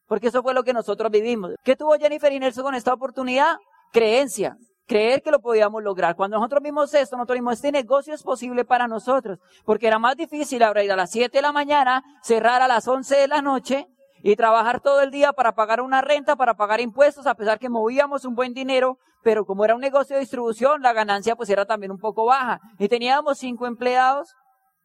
Porque 0.08 0.28
eso 0.28 0.42
fue 0.42 0.54
lo 0.54 0.64
que 0.64 0.72
nosotros 0.72 1.12
vivimos. 1.12 1.52
¿Qué 1.66 1.76
tuvo 1.76 1.98
Jennifer 2.00 2.32
y 2.32 2.40
Nelson 2.40 2.64
con 2.64 2.76
esta 2.76 2.94
oportunidad? 2.94 3.58
Creencia. 3.92 4.56
Creer 4.88 5.22
que 5.22 5.32
lo 5.32 5.42
podíamos 5.42 5.84
lograr. 5.84 6.16
Cuando 6.16 6.38
nosotros 6.38 6.64
vimos 6.64 6.94
esto, 6.94 7.18
nosotros 7.18 7.40
vimos, 7.40 7.56
este 7.56 7.74
negocio 7.74 8.14
es 8.14 8.24
posible 8.24 8.64
para 8.64 8.88
nosotros. 8.88 9.38
Porque 9.66 9.88
era 9.88 10.00
más 10.00 10.16
difícil 10.16 10.64
ahora 10.64 10.82
ir 10.82 10.94
a 10.94 10.96
las 10.96 11.12
7 11.12 11.38
de 11.38 11.42
la 11.42 11.52
mañana, 11.52 12.04
cerrar 12.22 12.62
a 12.62 12.70
las 12.70 12.88
11 12.88 13.18
de 13.18 13.28
la 13.28 13.42
noche 13.42 13.86
y 14.24 14.38
trabajar 14.38 14.80
todo 14.80 15.02
el 15.02 15.12
día 15.12 15.34
para 15.34 15.56
pagar 15.56 15.82
una 15.82 16.00
renta, 16.00 16.38
para 16.38 16.54
pagar 16.54 16.80
impuestos, 16.80 17.28
a 17.28 17.36
pesar 17.36 17.60
que 17.60 17.68
movíamos 17.68 18.24
un 18.24 18.34
buen 18.34 18.54
dinero, 18.54 18.98
pero 19.26 19.44
como 19.44 19.66
era 19.66 19.74
un 19.74 19.82
negocio 19.82 20.16
de 20.16 20.20
distribución, 20.20 20.84
la 20.84 20.94
ganancia 20.94 21.36
pues 21.36 21.50
era 21.50 21.66
también 21.66 21.92
un 21.92 21.98
poco 21.98 22.26
baja. 22.26 22.60
Y 22.78 22.88
teníamos 22.88 23.40
cinco 23.40 23.66
empleados 23.66 24.36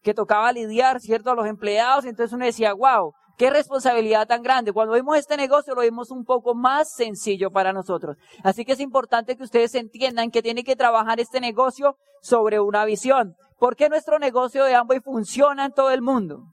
que 0.01 0.15
tocaba 0.15 0.51
lidiar, 0.51 0.99
¿cierto? 0.99 1.31
A 1.31 1.35
los 1.35 1.47
empleados, 1.47 2.07
entonces 2.07 2.33
uno 2.33 2.47
decía, 2.47 2.73
wow, 2.73 3.13
qué 3.37 3.51
responsabilidad 3.51 4.27
tan 4.27 4.41
grande. 4.41 4.73
Cuando 4.73 4.95
vimos 4.95 5.19
este 5.19 5.37
negocio 5.37 5.75
lo 5.75 5.83
vimos 5.83 6.11
un 6.11 6.25
poco 6.25 6.55
más 6.55 6.91
sencillo 6.91 7.51
para 7.51 7.75
nosotros. 7.75 8.17
Así 8.43 8.65
que 8.65 8.73
es 8.73 8.81
importante 8.81 9.37
que 9.37 9.43
ustedes 9.43 9.75
entiendan 9.75 10.31
que 10.31 10.41
tiene 10.41 10.65
que 10.65 10.75
trabajar 10.75 11.21
este 11.21 11.39
negocio 11.39 11.99
sobre 12.23 12.61
una 12.61 12.87
visión. 12.87 13.35
¿Por 13.59 13.77
qué 13.77 13.91
nuestro 13.91 14.19
negocio 14.19 14.65
de 14.65 14.75
Amway 14.75 15.01
funciona 15.01 15.67
en 15.67 15.73
todo 15.73 15.91
el 15.91 16.01
mundo? 16.01 16.47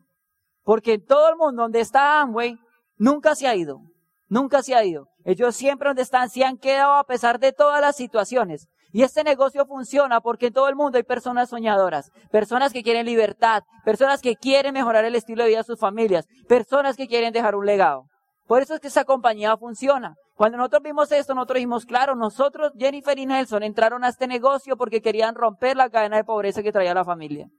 Porque 0.64 0.96
en 0.96 1.06
todo 1.06 1.30
el 1.30 1.38
mundo 1.38 1.62
donde 1.62 1.80
está 1.80 2.20
Amway, 2.20 2.58
Nunca 2.98 3.36
se 3.36 3.48
ha 3.48 3.56
ido. 3.56 3.82
Nunca 4.28 4.64
se 4.64 4.76
ha 4.76 4.84
ido. 4.84 5.08
Ellos 5.28 5.58
siempre 5.58 5.90
donde 5.90 6.04
están 6.04 6.30
se 6.30 6.46
han 6.46 6.58
quedado 6.58 6.94
a 6.94 7.04
pesar 7.04 7.38
de 7.38 7.52
todas 7.52 7.82
las 7.82 7.98
situaciones. 7.98 8.70
Y 8.94 9.04
este 9.04 9.26
negocio 9.26 9.66
funciona 9.66 10.22
porque 10.22 10.48
en 10.48 10.54
todo 10.54 10.70
el 10.70 10.78
mundo 10.78 10.98
hay 10.98 11.04
personas 11.04 11.50
soñadoras, 11.50 12.12
personas 12.32 12.72
que 12.72 12.82
quieren 12.82 13.06
libertad, 13.06 13.64
personas 13.84 14.22
que 14.22 14.38
quieren 14.38 14.74
mejorar 14.74 15.04
el 15.04 15.16
estilo 15.16 15.44
de 15.44 15.50
vida 15.50 15.58
de 15.58 15.64
sus 15.66 15.82
familias, 15.82 16.28
personas 16.48 16.96
que 16.96 17.10
quieren 17.10 17.34
dejar 17.34 17.56
un 17.56 17.66
legado. 17.66 18.06
Por 18.48 18.62
eso 18.62 18.74
es 18.74 18.80
que 18.80 18.88
esa 18.88 19.04
compañía 19.04 19.58
funciona. 19.58 20.16
Cuando 20.36 20.58
nosotros 20.58 20.84
vimos 20.84 21.12
esto, 21.12 21.36
nosotros 21.36 21.56
dijimos, 21.56 21.86
claro, 21.86 22.16
nosotros, 22.16 22.72
Jennifer 22.78 23.20
y 23.20 23.26
Nelson, 23.26 23.64
entraron 23.64 24.06
a 24.06 24.08
este 24.08 24.28
negocio 24.28 24.78
porque 24.78 25.02
querían 25.02 25.36
romper 25.36 25.76
la 25.76 25.90
cadena 25.90 26.16
de 26.16 26.24
pobreza 26.24 26.64
que 26.64 26.72
traía 26.72 26.94
la 26.94 27.04
familia. 27.04 27.50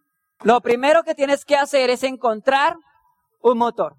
Lo 0.43 0.63
primero 0.63 1.03
que 1.03 1.15
tienes 1.15 1.45
que 1.45 1.57
hacer 1.57 1.91
es 1.91 2.03
encontrar 2.03 2.77
un 3.43 3.59
motor. 3.59 3.95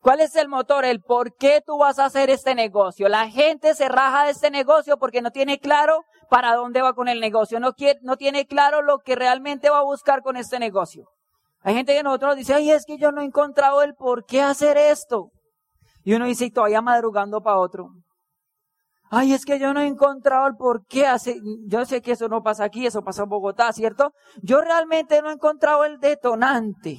¿Cuál 0.00 0.20
es 0.20 0.36
el 0.36 0.48
motor? 0.48 0.84
El 0.84 1.00
por 1.00 1.34
qué 1.36 1.62
tú 1.64 1.78
vas 1.78 1.98
a 1.98 2.04
hacer 2.04 2.30
este 2.30 2.54
negocio. 2.54 3.08
La 3.08 3.28
gente 3.28 3.74
se 3.74 3.88
raja 3.88 4.24
de 4.24 4.30
este 4.30 4.50
negocio 4.50 4.98
porque 4.98 5.22
no 5.22 5.30
tiene 5.30 5.58
claro 5.58 6.04
para 6.30 6.54
dónde 6.54 6.82
va 6.82 6.94
con 6.94 7.08
el 7.08 7.20
negocio. 7.20 7.58
No, 7.58 7.72
tiene 7.72 8.46
claro 8.46 8.82
lo 8.82 8.98
que 8.98 9.16
realmente 9.16 9.70
va 9.70 9.78
a 9.78 9.84
buscar 9.84 10.22
con 10.22 10.36
este 10.36 10.58
negocio. 10.58 11.08
Hay 11.60 11.74
gente 11.74 11.94
que 11.94 12.02
nosotros 12.02 12.36
dice, 12.36 12.54
ay, 12.54 12.70
es 12.70 12.84
que 12.86 12.98
yo 12.98 13.10
no 13.10 13.22
he 13.22 13.24
encontrado 13.24 13.82
el 13.82 13.94
por 13.94 14.24
qué 14.24 14.42
hacer 14.42 14.78
esto. 14.78 15.30
Y 16.04 16.14
uno 16.14 16.26
dice, 16.26 16.50
todavía 16.50 16.80
madrugando 16.80 17.40
para 17.40 17.58
otro. 17.58 17.88
Ay, 19.10 19.32
es 19.32 19.44
que 19.44 19.58
yo 19.58 19.72
no 19.72 19.80
he 19.80 19.86
encontrado 19.86 20.48
el 20.48 20.56
por 20.56 20.84
qué 20.86 21.06
hace, 21.06 21.40
yo 21.66 21.84
sé 21.84 22.02
que 22.02 22.12
eso 22.12 22.28
no 22.28 22.42
pasa 22.42 22.64
aquí, 22.64 22.86
eso 22.86 23.02
pasa 23.02 23.22
en 23.22 23.28
Bogotá, 23.28 23.72
¿cierto? 23.72 24.12
Yo 24.42 24.60
realmente 24.60 25.22
no 25.22 25.30
he 25.30 25.34
encontrado 25.34 25.84
el 25.84 25.98
detonante, 26.00 26.98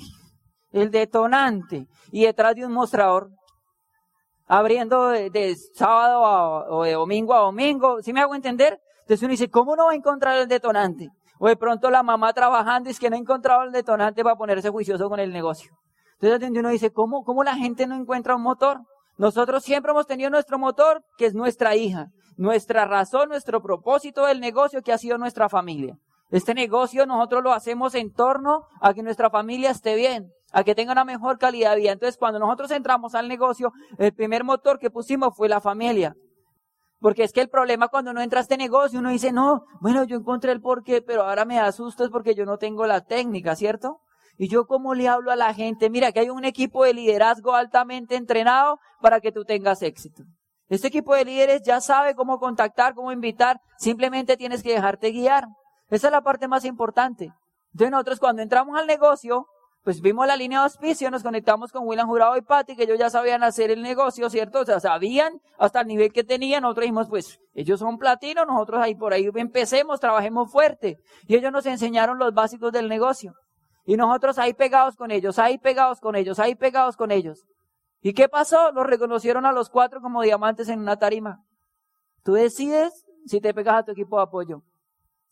el 0.81 0.91
detonante. 0.91 1.87
Y 2.11 2.25
detrás 2.25 2.55
de 2.55 2.65
un 2.65 2.73
mostrador, 2.73 3.29
abriendo 4.47 5.09
de, 5.09 5.55
sábado 5.73 6.21
o 6.69 6.83
de 6.83 6.93
domingo 6.93 7.33
a 7.33 7.39
domingo, 7.39 8.01
¿sí 8.01 8.13
me 8.13 8.21
hago 8.21 8.35
entender? 8.35 8.79
Entonces 9.01 9.23
uno 9.23 9.31
dice, 9.31 9.49
¿cómo 9.49 9.75
no 9.75 9.85
va 9.85 9.91
a 9.91 9.95
encontrar 9.95 10.37
el 10.37 10.47
detonante? 10.47 11.09
O 11.39 11.47
de 11.47 11.55
pronto 11.55 11.89
la 11.89 12.03
mamá 12.03 12.33
trabajando 12.33 12.89
es 12.89 12.99
que 12.99 13.09
no 13.09 13.15
ha 13.15 13.19
encontrado 13.19 13.63
el 13.63 13.71
detonante 13.71 14.23
para 14.23 14.35
ponerse 14.35 14.69
juicioso 14.69 15.09
con 15.09 15.19
el 15.19 15.31
negocio. 15.31 15.71
Entonces 16.19 16.49
uno 16.49 16.69
dice, 16.69 16.91
¿cómo, 16.91 17.23
cómo 17.23 17.43
la 17.43 17.55
gente 17.55 17.85
no 17.85 17.95
encuentra 17.95 18.35
un 18.35 18.41
motor? 18.41 18.79
Nosotros 19.17 19.63
siempre 19.63 19.91
hemos 19.91 20.07
tenido 20.07 20.29
nuestro 20.29 20.57
motor, 20.57 21.03
que 21.17 21.25
es 21.25 21.33
nuestra 21.33 21.75
hija, 21.75 22.07
nuestra 22.37 22.85
razón, 22.85 23.29
nuestro 23.29 23.61
propósito 23.61 24.25
del 24.25 24.39
negocio, 24.39 24.81
que 24.81 24.93
ha 24.93 24.97
sido 24.97 25.17
nuestra 25.17 25.49
familia. 25.49 25.97
Este 26.29 26.53
negocio 26.53 27.05
nosotros 27.05 27.43
lo 27.43 27.53
hacemos 27.53 27.95
en 27.95 28.11
torno 28.11 28.65
a 28.81 28.93
que 28.93 29.01
nuestra 29.01 29.29
familia 29.29 29.71
esté 29.71 29.95
bien, 29.95 30.31
a 30.51 30.63
que 30.63 30.75
tenga 30.75 30.91
una 30.91 31.05
mejor 31.05 31.37
calidad 31.37 31.71
de 31.71 31.81
vida. 31.81 31.91
Entonces, 31.91 32.17
cuando 32.17 32.39
nosotros 32.39 32.71
entramos 32.71 33.15
al 33.15 33.27
negocio, 33.27 33.71
el 33.97 34.13
primer 34.13 34.43
motor 34.43 34.79
que 34.79 34.89
pusimos 34.89 35.35
fue 35.35 35.49
la 35.49 35.61
familia. 35.61 36.15
Porque 36.99 37.23
es 37.23 37.31
que 37.31 37.41
el 37.41 37.49
problema 37.49 37.89
cuando 37.89 38.11
uno 38.11 38.21
entra 38.21 38.39
a 38.39 38.41
este 38.41 38.57
negocio, 38.57 38.99
uno 38.99 39.09
dice, 39.09 39.31
no, 39.31 39.65
bueno, 39.81 40.03
yo 40.03 40.17
encontré 40.17 40.51
el 40.51 40.61
porqué, 40.61 41.01
pero 41.01 41.23
ahora 41.23 41.45
me 41.45 41.59
asusto 41.59 42.03
es 42.03 42.09
porque 42.09 42.33
yo 42.33 42.45
no 42.45 42.57
tengo 42.57 42.87
la 42.87 43.01
técnica, 43.01 43.55
¿cierto? 43.55 43.99
Y 44.37 44.49
yo 44.49 44.65
cómo 44.65 44.93
le 44.93 45.07
hablo 45.07 45.31
a 45.31 45.35
la 45.35 45.53
gente, 45.53 45.89
mira 45.89 46.11
que 46.11 46.19
hay 46.19 46.29
un 46.29 46.45
equipo 46.45 46.83
de 46.83 46.93
liderazgo 46.93 47.55
altamente 47.55 48.15
entrenado 48.15 48.79
para 49.01 49.19
que 49.19 49.31
tú 49.31 49.45
tengas 49.45 49.81
éxito. 49.81 50.23
Este 50.69 50.87
equipo 50.87 51.15
de 51.15 51.25
líderes 51.25 51.61
ya 51.63 51.81
sabe 51.81 52.13
cómo 52.13 52.39
contactar, 52.39 52.93
cómo 52.93 53.11
invitar, 53.11 53.59
simplemente 53.77 54.35
tienes 54.35 54.63
que 54.63 54.73
dejarte 54.73 55.11
guiar. 55.11 55.45
Esa 55.89 56.07
es 56.07 56.11
la 56.11 56.21
parte 56.21 56.47
más 56.47 56.65
importante. 56.65 57.31
Entonces 57.71 57.91
nosotros 57.91 58.19
cuando 58.19 58.41
entramos 58.41 58.77
al 58.77 58.85
negocio, 58.85 59.47
pues 59.87 60.01
vimos 60.01 60.27
la 60.27 60.35
línea 60.35 60.59
de 60.59 60.63
auspicio, 60.65 61.09
nos 61.09 61.23
conectamos 61.23 61.71
con 61.71 61.87
William 61.87 62.09
Jurado 62.09 62.35
y 62.35 62.41
Patty, 62.41 62.75
que 62.75 62.83
ellos 62.83 62.99
ya 62.99 63.09
sabían 63.09 63.41
hacer 63.41 63.71
el 63.71 63.81
negocio, 63.81 64.29
¿cierto? 64.29 64.59
O 64.59 64.65
sea, 64.65 64.81
sabían 64.81 65.39
hasta 65.57 65.79
el 65.79 65.87
nivel 65.87 66.11
que 66.11 66.25
tenían. 66.25 66.63
Nosotros 66.63 66.81
dijimos, 66.81 67.07
pues, 67.07 67.39
ellos 67.53 67.79
son 67.79 67.97
platino, 67.97 68.43
nosotros 68.43 68.81
ahí 68.81 68.95
por 68.95 69.13
ahí 69.13 69.29
empecemos, 69.33 70.01
trabajemos 70.01 70.51
fuerte. 70.51 70.97
Y 71.25 71.37
ellos 71.37 71.53
nos 71.53 71.65
enseñaron 71.65 72.19
los 72.19 72.33
básicos 72.33 72.73
del 72.73 72.89
negocio. 72.89 73.33
Y 73.85 73.95
nosotros 73.95 74.37
ahí 74.39 74.53
pegados 74.53 74.97
con 74.97 75.09
ellos, 75.09 75.39
ahí 75.39 75.57
pegados 75.57 76.01
con 76.01 76.17
ellos, 76.17 76.37
ahí 76.37 76.55
pegados 76.55 76.97
con 76.97 77.09
ellos. 77.09 77.45
¿Y 78.01 78.11
qué 78.11 78.27
pasó? 78.27 78.73
Los 78.73 78.85
reconocieron 78.85 79.45
a 79.45 79.53
los 79.53 79.69
cuatro 79.69 80.01
como 80.01 80.21
diamantes 80.21 80.67
en 80.67 80.81
una 80.81 80.97
tarima. 80.97 81.45
Tú 82.25 82.33
decides 82.33 83.05
si 83.25 83.39
te 83.39 83.53
pegas 83.53 83.77
a 83.77 83.83
tu 83.83 83.93
equipo 83.93 84.17
de 84.17 84.23
apoyo. 84.23 84.63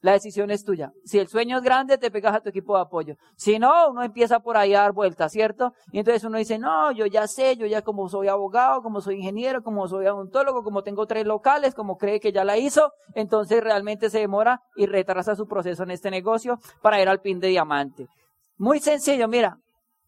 La 0.06 0.12
decisión 0.12 0.52
es 0.52 0.64
tuya. 0.64 0.92
Si 1.04 1.18
el 1.18 1.28
sueño 1.28 1.58
es 1.58 1.64
grande, 1.64 1.98
te 1.98 2.12
pegas 2.12 2.36
a 2.36 2.40
tu 2.40 2.50
equipo 2.50 2.76
de 2.76 2.84
apoyo. 2.84 3.16
Si 3.36 3.58
no, 3.58 3.90
uno 3.90 4.04
empieza 4.04 4.40
por 4.40 4.56
ahí 4.56 4.76
a 4.76 4.82
dar 4.82 4.92
vueltas, 4.92 5.32
¿cierto? 5.32 5.74
Y 5.92 5.98
entonces 5.98 6.24
uno 6.24 6.38
dice, 6.38 6.60
no, 6.60 6.92
yo 6.92 7.08
ya 7.08 7.26
sé, 7.26 7.58
yo 7.58 7.66
ya 7.66 7.82
como 7.82 8.08
soy 8.08 8.28
abogado, 8.28 8.84
como 8.84 9.02
soy 9.02 9.16
ingeniero, 9.16 9.64
como 9.64 9.88
soy 9.88 10.06
odontólogo, 10.06 10.62
como 10.62 10.84
tengo 10.84 11.08
tres 11.08 11.26
locales, 11.26 11.74
como 11.74 11.98
cree 11.98 12.20
que 12.20 12.32
ya 12.32 12.44
la 12.44 12.56
hizo, 12.56 12.92
entonces 13.16 13.64
realmente 13.64 14.12
se 14.12 14.20
demora 14.20 14.62
y 14.76 14.86
retrasa 14.86 15.36
su 15.36 15.48
proceso 15.48 15.82
en 15.82 15.90
este 15.90 16.12
negocio 16.12 16.60
para 16.84 17.02
ir 17.02 17.10
al 17.10 17.22
pin 17.22 17.40
de 17.40 17.48
diamante. 17.48 18.06
Muy 18.58 18.82
sencillo, 18.82 19.28
mira. 19.28 19.58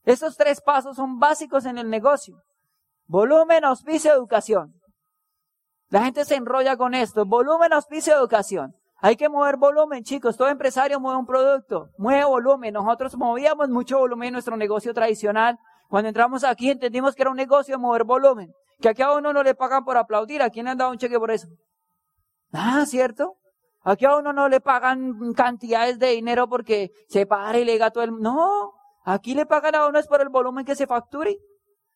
Estos 0.03 0.37
tres 0.37 0.61
pasos 0.61 0.95
son 0.95 1.17
básicos 1.17 1.65
en 1.65 1.79
el 1.79 1.89
negocio. 1.89 2.37
Volumen, 3.07 3.65
auspicio, 3.65 4.13
educación. 4.13 4.75
La 5.89 6.03
gente 6.05 6.23
se 6.23 6.35
enrolla 6.35 6.77
con 6.77 6.93
esto. 6.93 7.25
Volumen, 7.25 7.73
auspicio, 7.73 8.13
educación. 8.13 8.75
Hay 8.99 9.15
que 9.15 9.29
mover 9.29 9.57
volumen, 9.57 10.03
chicos. 10.03 10.37
Todo 10.37 10.49
empresario 10.49 10.99
mueve 10.99 11.19
un 11.19 11.25
producto, 11.25 11.89
mueve 11.97 12.25
volumen. 12.25 12.73
Nosotros 12.73 13.15
movíamos 13.15 13.69
mucho 13.69 13.99
volumen 13.99 14.27
en 14.27 14.33
nuestro 14.33 14.57
negocio 14.57 14.93
tradicional. 14.93 15.59
Cuando 15.87 16.09
entramos 16.09 16.43
aquí 16.43 16.71
entendimos 16.71 17.15
que 17.15 17.21
era 17.21 17.31
un 17.31 17.37
negocio 17.37 17.75
de 17.75 17.77
mover 17.77 18.03
volumen. 18.03 18.51
Que 18.79 18.89
aquí 18.89 19.01
a 19.01 19.13
uno 19.13 19.33
no 19.33 19.43
le 19.43 19.55
pagan 19.55 19.85
por 19.85 19.97
aplaudir. 19.97 20.41
¿A 20.41 20.49
quién 20.49 20.65
le 20.65 20.71
han 20.71 20.77
dado 20.77 20.91
un 20.91 20.97
cheque 20.97 21.19
por 21.19 21.31
eso? 21.31 21.47
Ah, 22.51 22.85
¿cierto? 22.85 23.37
Aquí 23.83 24.05
a 24.05 24.17
uno 24.17 24.33
no 24.33 24.49
le 24.49 24.59
pagan 24.59 25.33
cantidades 25.33 25.99
de 25.99 26.07
dinero 26.07 26.49
porque 26.49 26.91
se 27.07 27.25
para 27.25 27.57
y 27.57 27.65
le 27.65 27.73
diga 27.73 27.91
todo 27.91 28.03
el... 28.03 28.11
No, 28.19 28.73
aquí 29.05 29.33
le 29.33 29.45
pagan 29.45 29.75
a 29.75 29.87
uno 29.87 29.99
es 29.99 30.07
por 30.07 30.21
el 30.21 30.29
volumen 30.29 30.65
que 30.65 30.75
se 30.75 30.87
facture. 30.87 31.37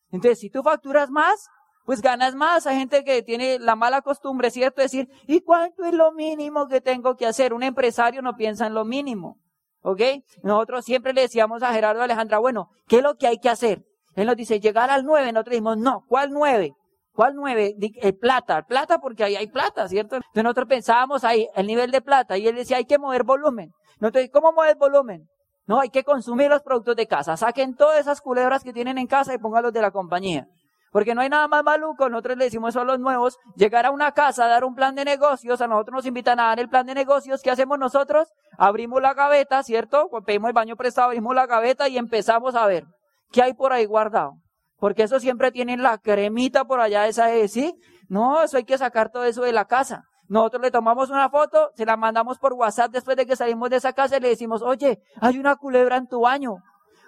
Entonces, 0.09 0.39
si 0.39 0.49
tú 0.49 0.61
facturas 0.61 1.09
más, 1.09 1.49
pues 1.85 2.01
ganas 2.01 2.35
más. 2.35 2.67
Hay 2.67 2.77
gente 2.77 3.03
que 3.03 3.23
tiene 3.23 3.59
la 3.59 3.75
mala 3.75 4.01
costumbre, 4.01 4.51
¿cierto? 4.51 4.77
De 4.77 4.83
decir, 4.83 5.09
¿y 5.27 5.41
cuánto 5.41 5.83
es 5.83 5.93
lo 5.93 6.11
mínimo 6.11 6.67
que 6.67 6.81
tengo 6.81 7.15
que 7.15 7.25
hacer? 7.25 7.53
Un 7.53 7.63
empresario 7.63 8.21
no 8.21 8.35
piensa 8.35 8.67
en 8.67 8.73
lo 8.73 8.85
mínimo. 8.85 9.37
¿Ok? 9.83 10.01
Nosotros 10.43 10.85
siempre 10.85 11.13
le 11.13 11.21
decíamos 11.21 11.63
a 11.63 11.73
Gerardo 11.73 12.03
Alejandra, 12.03 12.37
bueno, 12.37 12.69
¿qué 12.87 12.97
es 12.97 13.03
lo 13.03 13.15
que 13.15 13.27
hay 13.27 13.39
que 13.39 13.49
hacer? 13.49 13.83
Él 14.15 14.27
nos 14.27 14.35
dice, 14.35 14.59
llegar 14.59 14.89
al 14.89 15.05
nueve. 15.05 15.31
Nosotros 15.31 15.51
dijimos, 15.51 15.77
no, 15.77 16.05
¿cuál 16.07 16.31
nueve? 16.31 16.73
¿Cuál 17.13 17.35
nueve? 17.35 17.75
El 17.79 18.17
plata, 18.17 18.63
plata 18.63 18.99
porque 18.99 19.23
ahí 19.23 19.35
hay 19.35 19.47
plata, 19.47 19.87
¿cierto? 19.87 20.15
Entonces 20.15 20.43
nosotros 20.43 20.67
pensábamos 20.67 21.23
ahí, 21.23 21.47
el 21.55 21.67
nivel 21.67 21.91
de 21.91 22.01
plata, 22.01 22.37
y 22.37 22.47
él 22.47 22.55
decía, 22.55 22.77
hay 22.77 22.85
que 22.85 22.97
mover 22.97 23.23
volumen. 23.23 23.71
Nosotros, 23.99 24.25
¿cómo 24.31 24.53
mover 24.53 24.77
volumen? 24.77 25.27
No, 25.65 25.79
hay 25.79 25.89
que 25.89 26.03
consumir 26.03 26.49
los 26.49 26.61
productos 26.61 26.95
de 26.95 27.07
casa. 27.07 27.37
Saquen 27.37 27.75
todas 27.75 27.99
esas 27.99 28.21
culebras 28.21 28.63
que 28.63 28.73
tienen 28.73 28.97
en 28.97 29.07
casa 29.07 29.33
y 29.33 29.37
póngalos 29.37 29.73
de 29.73 29.81
la 29.81 29.91
compañía. 29.91 30.47
Porque 30.91 31.15
no 31.15 31.21
hay 31.21 31.29
nada 31.29 31.47
más 31.47 31.63
maluco, 31.63 32.09
nosotros 32.09 32.37
le 32.37 32.45
decimos 32.45 32.69
eso 32.71 32.81
a 32.81 32.83
los 32.83 32.99
nuevos, 32.99 33.37
llegar 33.55 33.85
a 33.85 33.91
una 33.91 34.11
casa, 34.11 34.47
dar 34.47 34.65
un 34.65 34.75
plan 34.75 34.93
de 34.93 35.05
negocios, 35.05 35.61
a 35.61 35.67
nosotros 35.67 35.95
nos 35.95 36.05
invitan 36.05 36.39
a 36.39 36.47
dar 36.47 36.59
el 36.59 36.67
plan 36.67 36.85
de 36.85 36.93
negocios, 36.93 37.41
¿qué 37.41 37.49
hacemos 37.49 37.79
nosotros? 37.79 38.27
Abrimos 38.57 39.01
la 39.01 39.13
gaveta, 39.13 39.63
¿cierto? 39.63 40.09
Pedimos 40.25 40.49
el 40.49 40.53
baño 40.53 40.75
prestado, 40.75 41.07
abrimos 41.07 41.33
la 41.33 41.47
gaveta 41.47 41.87
y 41.87 41.97
empezamos 41.97 42.55
a 42.55 42.67
ver 42.67 42.83
qué 43.31 43.41
hay 43.41 43.53
por 43.53 43.71
ahí 43.71 43.85
guardado. 43.85 44.33
Porque 44.79 45.03
eso 45.03 45.19
siempre 45.19 45.51
tienen 45.51 45.81
la 45.81 45.97
cremita 45.97 46.65
por 46.65 46.81
allá, 46.81 47.07
esa 47.07 47.31
es, 47.31 47.53
¿sí? 47.53 47.73
No, 48.09 48.43
eso 48.43 48.57
hay 48.57 48.65
que 48.65 48.77
sacar 48.77 49.11
todo 49.11 49.23
eso 49.23 49.43
de 49.43 49.53
la 49.53 49.65
casa. 49.65 50.03
Nosotros 50.27 50.61
le 50.61 50.71
tomamos 50.71 51.09
una 51.09 51.29
foto, 51.29 51.71
se 51.75 51.85
la 51.85 51.95
mandamos 51.95 52.37
por 52.37 52.53
WhatsApp 52.53 52.91
después 52.91 53.15
de 53.15 53.25
que 53.25 53.35
salimos 53.35 53.69
de 53.69 53.77
esa 53.77 53.93
casa 53.93 54.17
y 54.17 54.19
le 54.19 54.29
decimos, 54.29 54.61
oye, 54.61 54.99
hay 55.21 55.37
una 55.37 55.55
culebra 55.55 55.95
en 55.97 56.07
tu 56.07 56.21
baño. 56.21 56.55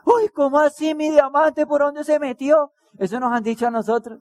Uy, 0.05 0.29
¿cómo 0.29 0.59
así 0.59 0.95
mi 0.95 1.09
diamante? 1.09 1.65
¿Por 1.65 1.81
dónde 1.81 2.03
se 2.03 2.19
metió? 2.19 2.71
Eso 2.97 3.19
nos 3.19 3.31
han 3.31 3.43
dicho 3.43 3.67
a 3.67 3.71
nosotros. 3.71 4.19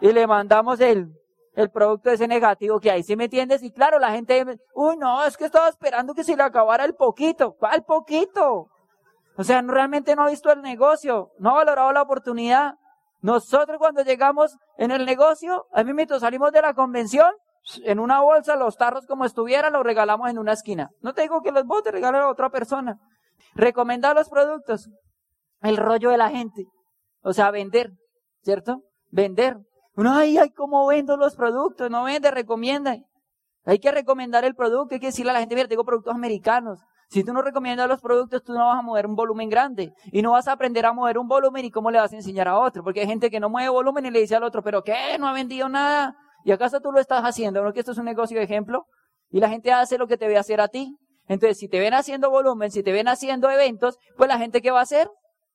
Y 0.00 0.12
le 0.12 0.26
mandamos 0.26 0.80
el, 0.80 1.12
el 1.54 1.70
producto 1.70 2.10
ese 2.10 2.28
negativo 2.28 2.78
que 2.80 2.90
hay, 2.90 3.02
¿sí 3.02 3.16
me 3.16 3.24
entiendes? 3.24 3.62
Y 3.62 3.72
claro, 3.72 3.98
la 3.98 4.10
gente, 4.12 4.44
uy, 4.74 4.96
no, 4.96 5.24
es 5.24 5.36
que 5.36 5.46
estaba 5.46 5.68
esperando 5.68 6.14
que 6.14 6.24
se 6.24 6.36
le 6.36 6.42
acabara 6.42 6.84
el 6.84 6.94
poquito. 6.94 7.54
¿Cuál 7.58 7.84
poquito? 7.84 8.68
O 9.38 9.44
sea, 9.44 9.62
realmente 9.62 10.14
no 10.16 10.24
ha 10.24 10.30
visto 10.30 10.50
el 10.52 10.62
negocio, 10.62 11.30
no 11.38 11.50
ha 11.50 11.54
valorado 11.54 11.92
la 11.92 12.02
oportunidad. 12.02 12.74
Nosotros 13.20 13.78
cuando 13.78 14.02
llegamos 14.02 14.56
en 14.76 14.90
el 14.90 15.04
negocio, 15.04 15.66
a 15.72 15.82
mí 15.82 15.92
me 15.92 16.06
salimos 16.06 16.52
de 16.52 16.62
la 16.62 16.74
convención, 16.74 17.32
en 17.84 17.98
una 17.98 18.20
bolsa, 18.20 18.56
los 18.56 18.76
tarros 18.76 19.06
como 19.06 19.24
estuvieran, 19.24 19.72
los 19.72 19.82
regalamos 19.82 20.30
en 20.30 20.38
una 20.38 20.52
esquina. 20.52 20.90
No 21.00 21.14
te 21.14 21.22
digo 21.22 21.42
que 21.42 21.50
los 21.50 21.64
botes, 21.64 21.92
regalo 21.92 22.18
a 22.18 22.28
otra 22.28 22.50
persona. 22.50 22.98
Recomendar 23.54 24.14
los 24.14 24.28
productos, 24.28 24.88
el 25.62 25.76
rollo 25.76 26.10
de 26.10 26.18
la 26.18 26.30
gente. 26.30 26.66
O 27.26 27.32
sea, 27.32 27.50
vender, 27.50 27.90
¿cierto? 28.42 28.84
Vender. 29.10 29.56
Uno, 29.96 30.14
ay, 30.14 30.38
ay, 30.38 30.50
¿cómo 30.50 30.86
vendo 30.86 31.16
los 31.16 31.34
productos? 31.34 31.90
No 31.90 32.04
vende, 32.04 32.30
recomienda. 32.30 32.96
Hay 33.64 33.80
que 33.80 33.90
recomendar 33.90 34.44
el 34.44 34.54
producto, 34.54 34.94
hay 34.94 35.00
que 35.00 35.06
decirle 35.06 35.32
a 35.32 35.34
la 35.34 35.40
gente, 35.40 35.56
mira, 35.56 35.66
tengo 35.66 35.84
productos 35.84 36.14
americanos. 36.14 36.78
Si 37.08 37.24
tú 37.24 37.32
no 37.32 37.42
recomiendas 37.42 37.88
los 37.88 38.00
productos, 38.00 38.44
tú 38.44 38.52
no 38.52 38.68
vas 38.68 38.78
a 38.78 38.82
mover 38.82 39.06
un 39.06 39.16
volumen 39.16 39.48
grande. 39.48 39.92
Y 40.12 40.22
no 40.22 40.30
vas 40.30 40.46
a 40.46 40.52
aprender 40.52 40.86
a 40.86 40.92
mover 40.92 41.18
un 41.18 41.26
volumen 41.26 41.64
y 41.64 41.72
cómo 41.72 41.90
le 41.90 41.98
vas 41.98 42.12
a 42.12 42.16
enseñar 42.16 42.46
a 42.46 42.60
otro. 42.60 42.84
Porque 42.84 43.00
hay 43.00 43.08
gente 43.08 43.28
que 43.28 43.40
no 43.40 43.50
mueve 43.50 43.70
volumen 43.70 44.06
y 44.06 44.12
le 44.12 44.20
dice 44.20 44.36
al 44.36 44.44
otro, 44.44 44.62
pero 44.62 44.84
¿qué? 44.84 45.18
No 45.18 45.26
ha 45.26 45.32
vendido 45.32 45.68
nada. 45.68 46.14
¿Y 46.44 46.52
acaso 46.52 46.80
tú 46.80 46.92
lo 46.92 47.00
estás 47.00 47.22
haciendo? 47.22 47.60
¿No 47.60 47.72
que 47.72 47.80
esto 47.80 47.90
es 47.90 47.98
un 47.98 48.04
negocio 48.04 48.38
de 48.38 48.44
ejemplo? 48.44 48.86
Y 49.30 49.40
la 49.40 49.48
gente 49.48 49.72
hace 49.72 49.98
lo 49.98 50.06
que 50.06 50.16
te 50.16 50.28
ve 50.28 50.38
hacer 50.38 50.60
a 50.60 50.68
ti. 50.68 50.96
Entonces, 51.26 51.58
si 51.58 51.66
te 51.68 51.80
ven 51.80 51.92
haciendo 51.92 52.30
volumen, 52.30 52.70
si 52.70 52.84
te 52.84 52.92
ven 52.92 53.08
haciendo 53.08 53.50
eventos, 53.50 53.98
pues 54.16 54.28
la 54.28 54.38
gente 54.38 54.62
¿qué 54.62 54.70
va 54.70 54.78
a 54.78 54.82
hacer? 54.82 55.08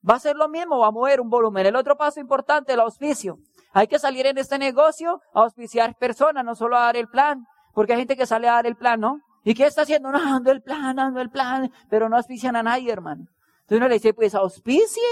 Va 0.07 0.15
a 0.15 0.17
hacer 0.17 0.35
lo 0.35 0.49
mismo, 0.49 0.79
va 0.79 0.87
a 0.87 0.91
mover 0.91 1.21
un 1.21 1.29
volumen. 1.29 1.65
El 1.65 1.75
otro 1.75 1.95
paso 1.95 2.19
importante, 2.19 2.73
el 2.73 2.79
auspicio. 2.79 3.37
Hay 3.73 3.87
que 3.87 3.99
salir 3.99 4.25
en 4.25 4.37
este 4.37 4.57
negocio 4.57 5.21
a 5.33 5.41
auspiciar 5.41 5.95
personas, 5.97 6.43
no 6.43 6.55
solo 6.55 6.77
a 6.77 6.81
dar 6.81 6.97
el 6.97 7.07
plan. 7.07 7.45
Porque 7.73 7.93
hay 7.93 7.99
gente 7.99 8.17
que 8.17 8.25
sale 8.25 8.49
a 8.49 8.53
dar 8.53 8.67
el 8.67 8.75
plan, 8.75 8.99
¿no? 8.99 9.19
¿Y 9.43 9.53
qué 9.53 9.65
está 9.65 9.83
haciendo? 9.83 10.11
No, 10.11 10.19
dando 10.19 10.51
el 10.51 10.61
plan, 10.61 10.95
dando 10.95 11.21
el 11.21 11.29
plan, 11.29 11.71
pero 11.89 12.09
no 12.09 12.17
auspician 12.17 12.55
a 12.55 12.63
nadie, 12.63 12.91
hermano. 12.91 13.25
Entonces 13.61 13.77
uno 13.77 13.87
le 13.87 13.95
dice, 13.95 14.13
pues 14.13 14.35
auspicie, 14.35 15.03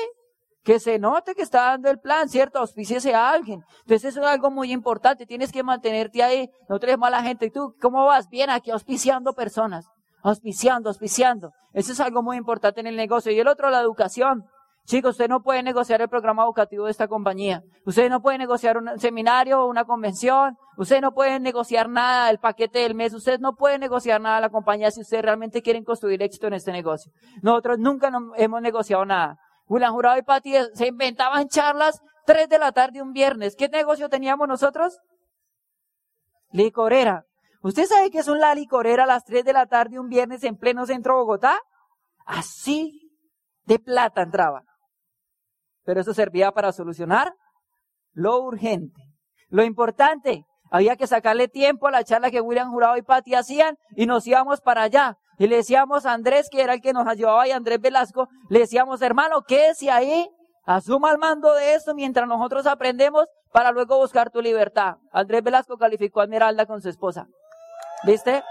que 0.64 0.80
se 0.80 1.00
note 1.00 1.36
que 1.36 1.42
está 1.42 1.64
dando 1.64 1.90
el 1.90 2.00
plan, 2.00 2.30
¿cierto? 2.30 2.60
Auspiciese 2.60 3.14
a 3.16 3.32
alguien. 3.32 3.64
Entonces 3.82 4.12
eso 4.12 4.22
es 4.22 4.28
algo 4.28 4.52
muy 4.52 4.72
importante, 4.72 5.26
tienes 5.26 5.52
que 5.52 5.64
mantenerte 5.64 6.22
ahí, 6.22 6.50
no 6.68 6.80
traes 6.80 6.98
mala 6.98 7.24
gente. 7.24 7.46
¿Y 7.48 7.52
tú 7.52 7.76
cómo 7.82 8.06
vas? 8.06 8.30
Bien, 8.30 8.50
aquí 8.50 8.70
auspiciando 8.72 9.34
personas, 9.34 9.88
auspiciando, 10.22 10.90
auspiciando. 10.90 11.52
Eso 11.74 11.92
es 11.94 12.00
algo 12.00 12.22
muy 12.22 12.38
importante 12.38 12.82
en 12.82 12.88
el 12.88 12.96
negocio. 12.96 13.32
Y 13.32 13.40
el 13.40 13.48
otro, 13.48 13.70
la 13.70 13.80
educación. 13.80 14.46
Chicos, 14.90 15.12
usted 15.12 15.30
no 15.30 15.44
puede 15.44 15.62
negociar 15.62 16.02
el 16.02 16.10
programa 16.10 16.42
educativo 16.42 16.86
de 16.86 16.92
esta 16.92 17.08
compañía. 17.08 17.62
Usted 17.86 18.10
no 18.10 18.24
puede 18.24 18.40
negociar 18.40 18.76
un 18.76 18.98
seminario 18.98 19.62
o 19.62 19.68
una 19.68 19.86
convención. 19.86 20.58
Usted 20.78 21.00
no 21.00 21.14
puede 21.14 21.40
negociar 21.40 21.88
nada 21.88 22.26
del 22.26 22.40
paquete 22.40 22.80
del 22.80 22.96
mes. 22.96 23.14
Usted 23.14 23.40
no 23.40 23.54
puede 23.54 23.78
negociar 23.78 24.20
nada 24.20 24.42
la 24.42 24.50
compañía 24.50 24.90
si 24.90 25.02
ustedes 25.02 25.22
realmente 25.22 25.62
quieren 25.62 25.84
construir 25.84 26.24
éxito 26.24 26.48
en 26.48 26.56
este 26.56 26.72
negocio. 26.72 27.12
Nosotros 27.44 27.78
nunca 27.78 28.12
hemos 28.38 28.62
negociado 28.64 29.06
nada. 29.06 29.38
William 29.68 29.94
Jurado 29.94 30.18
y 30.18 30.24
Pati 30.24 30.54
se 30.74 30.88
inventaban 30.88 31.50
charlas 31.50 32.02
tres 32.26 32.50
de 32.50 32.58
la 32.58 32.72
tarde 32.72 33.04
un 33.04 33.14
viernes. 33.14 33.56
¿Qué 33.56 33.70
negocio 33.70 34.10
teníamos 34.10 34.48
nosotros? 34.48 34.98
Licorera. 36.50 37.26
¿Usted 37.62 37.86
sabe 37.86 38.10
qué 38.10 38.18
es 38.18 38.28
una 38.28 38.56
licorera 38.56 39.04
a 39.04 39.08
las 39.08 39.24
tres 39.24 39.46
de 39.46 39.54
la 39.54 39.68
tarde 39.68 40.00
un 40.00 40.10
viernes 40.10 40.44
en 40.44 40.58
pleno 40.58 40.88
centro 40.88 41.14
de 41.14 41.20
Bogotá? 41.20 41.60
Así 42.26 43.12
de 43.66 43.78
plata 43.78 44.24
entraba. 44.24 44.64
Pero 45.90 46.02
eso 46.02 46.14
servía 46.14 46.52
para 46.52 46.72
solucionar 46.72 47.34
lo 48.14 48.44
urgente. 48.44 49.02
Lo 49.48 49.64
importante, 49.64 50.46
había 50.70 50.96
que 50.96 51.08
sacarle 51.08 51.48
tiempo 51.48 51.88
a 51.88 51.92
la 51.92 52.04
charla 52.04 52.30
que 52.30 52.42
William 52.42 52.70
Jurado 52.70 52.96
y 52.96 53.02
Pati 53.02 53.34
hacían 53.34 53.76
y 53.96 54.06
nos 54.06 54.28
íbamos 54.28 54.62
para 54.62 54.84
allá. 54.84 55.18
Y 55.40 55.48
le 55.48 55.56
decíamos 55.56 56.06
a 56.06 56.14
Andrés, 56.14 56.48
que 56.52 56.62
era 56.62 56.76
el 56.76 56.82
que 56.82 56.94
nos 56.94 57.08
ayudaba, 57.08 57.48
y 57.48 57.52
Andrés 57.54 57.82
Velasco, 57.82 58.28
le 58.50 58.60
decíamos, 58.60 59.02
hermano, 59.02 59.42
quédese 59.42 59.90
ahí, 59.90 60.30
asuma 60.64 61.10
el 61.10 61.18
mando 61.18 61.56
de 61.56 61.74
esto 61.74 61.96
mientras 61.96 62.28
nosotros 62.28 62.68
aprendemos 62.68 63.26
para 63.52 63.72
luego 63.72 63.98
buscar 63.98 64.30
tu 64.30 64.44
libertad. 64.44 64.98
Andrés 65.12 65.42
Velasco 65.42 65.76
calificó 65.76 66.22
a 66.22 66.26
Esmeralda 66.26 66.68
con 66.68 66.84
su 66.84 66.90
esposa. 66.90 67.26
¿Viste? 68.04 68.44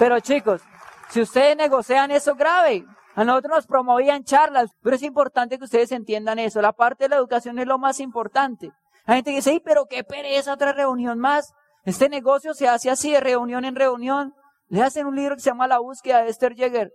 Pero 0.00 0.18
chicos, 0.18 0.62
si 1.10 1.20
ustedes 1.20 1.56
negocian 1.56 2.10
eso 2.10 2.34
grave, 2.34 2.84
a 3.14 3.24
nosotros 3.24 3.56
nos 3.56 3.66
promovían 3.66 4.24
charlas, 4.24 4.70
pero 4.82 4.96
es 4.96 5.02
importante 5.02 5.58
que 5.58 5.64
ustedes 5.64 5.92
entiendan 5.92 6.38
eso. 6.38 6.62
La 6.62 6.72
parte 6.72 7.04
de 7.04 7.10
la 7.10 7.16
educación 7.16 7.58
es 7.58 7.66
lo 7.66 7.78
más 7.78 8.00
importante. 8.00 8.70
Hay 9.04 9.16
gente 9.16 9.32
dice, 9.32 9.60
pero 9.64 9.86
qué 9.86 10.04
pereza 10.04 10.54
otra 10.54 10.72
reunión 10.72 11.18
más. 11.18 11.52
Este 11.84 12.08
negocio 12.08 12.54
se 12.54 12.68
hace 12.68 12.90
así 12.90 13.12
de 13.12 13.20
reunión 13.20 13.64
en 13.64 13.74
reunión. 13.74 14.34
Le 14.68 14.82
hacen 14.82 15.06
un 15.06 15.16
libro 15.16 15.34
que 15.34 15.42
se 15.42 15.50
llama 15.50 15.66
La 15.66 15.78
búsqueda 15.78 16.22
de 16.22 16.30
Esther 16.30 16.54
Jäger. 16.54 16.92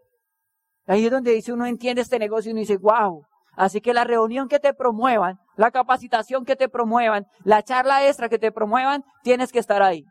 Ahí 0.88 1.06
es 1.06 1.12
donde 1.12 1.34
dice 1.34 1.54
uno 1.54 1.66
entiende 1.66 2.02
este 2.02 2.18
negocio 2.18 2.50
y 2.50 2.54
uno 2.54 2.62
dice, 2.62 2.78
wow. 2.78 3.24
Así 3.56 3.82
que 3.82 3.94
la 3.94 4.04
reunión 4.04 4.48
que 4.48 4.60
te 4.60 4.74
promuevan, 4.74 5.40
la 5.56 5.72
capacitación 5.72 6.46
que 6.46 6.56
te 6.56 6.70
promuevan, 6.70 7.26
la 7.44 7.64
charla 7.64 8.08
extra 8.08 8.30
que 8.30 8.40
te 8.40 8.52
promuevan, 8.52 9.04
tienes 9.24 9.52
que 9.52 9.60
estar 9.60 9.82
ahí. 9.82 10.06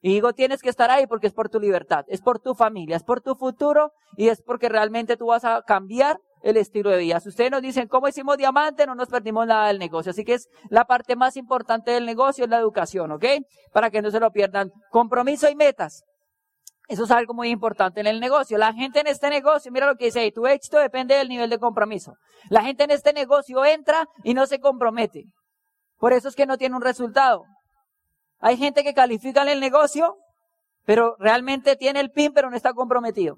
Y 0.00 0.12
digo, 0.12 0.32
tienes 0.32 0.62
que 0.62 0.68
estar 0.68 0.90
ahí 0.90 1.06
porque 1.06 1.26
es 1.26 1.32
por 1.32 1.48
tu 1.48 1.58
libertad, 1.58 2.04
es 2.08 2.20
por 2.20 2.38
tu 2.38 2.54
familia, 2.54 2.96
es 2.96 3.02
por 3.02 3.20
tu 3.20 3.34
futuro 3.34 3.92
y 4.16 4.28
es 4.28 4.42
porque 4.42 4.68
realmente 4.68 5.16
tú 5.16 5.26
vas 5.26 5.44
a 5.44 5.62
cambiar 5.62 6.20
el 6.42 6.56
estilo 6.56 6.90
de 6.90 6.98
vida. 6.98 7.18
Si 7.18 7.30
ustedes 7.30 7.50
nos 7.50 7.62
dicen 7.62 7.88
cómo 7.88 8.06
hicimos 8.06 8.36
diamante, 8.36 8.86
no 8.86 8.94
nos 8.94 9.08
perdimos 9.08 9.46
nada 9.46 9.68
del 9.68 9.78
negocio. 9.78 10.10
Así 10.10 10.24
que 10.24 10.34
es 10.34 10.48
la 10.70 10.84
parte 10.84 11.16
más 11.16 11.36
importante 11.36 11.90
del 11.90 12.06
negocio, 12.06 12.44
es 12.44 12.50
la 12.50 12.58
educación, 12.58 13.10
¿ok? 13.10 13.24
Para 13.72 13.90
que 13.90 14.00
no 14.00 14.10
se 14.10 14.20
lo 14.20 14.30
pierdan. 14.30 14.70
Compromiso 14.90 15.50
y 15.50 15.56
metas. 15.56 16.04
Eso 16.88 17.04
es 17.04 17.10
algo 17.10 17.34
muy 17.34 17.50
importante 17.50 18.00
en 18.00 18.06
el 18.06 18.18
negocio. 18.18 18.56
La 18.56 18.72
gente 18.72 19.00
en 19.00 19.08
este 19.08 19.28
negocio, 19.28 19.70
mira 19.70 19.86
lo 19.86 19.96
que 19.96 20.06
dice 20.06 20.20
ahí, 20.20 20.32
tu 20.32 20.46
éxito 20.46 20.78
depende 20.78 21.16
del 21.16 21.28
nivel 21.28 21.50
de 21.50 21.58
compromiso. 21.58 22.14
La 22.48 22.62
gente 22.62 22.84
en 22.84 22.92
este 22.92 23.12
negocio 23.12 23.64
entra 23.64 24.08
y 24.24 24.32
no 24.32 24.46
se 24.46 24.58
compromete. 24.58 25.24
Por 25.98 26.12
eso 26.12 26.28
es 26.28 26.34
que 26.34 26.46
no 26.46 26.56
tiene 26.56 26.76
un 26.76 26.82
resultado. 26.82 27.44
Hay 28.40 28.56
gente 28.56 28.84
que 28.84 28.94
califica 28.94 29.42
en 29.42 29.48
el 29.48 29.60
negocio, 29.60 30.16
pero 30.84 31.16
realmente 31.18 31.76
tiene 31.76 32.00
el 32.00 32.10
PIN, 32.10 32.32
pero 32.32 32.50
no 32.50 32.56
está 32.56 32.72
comprometido. 32.72 33.36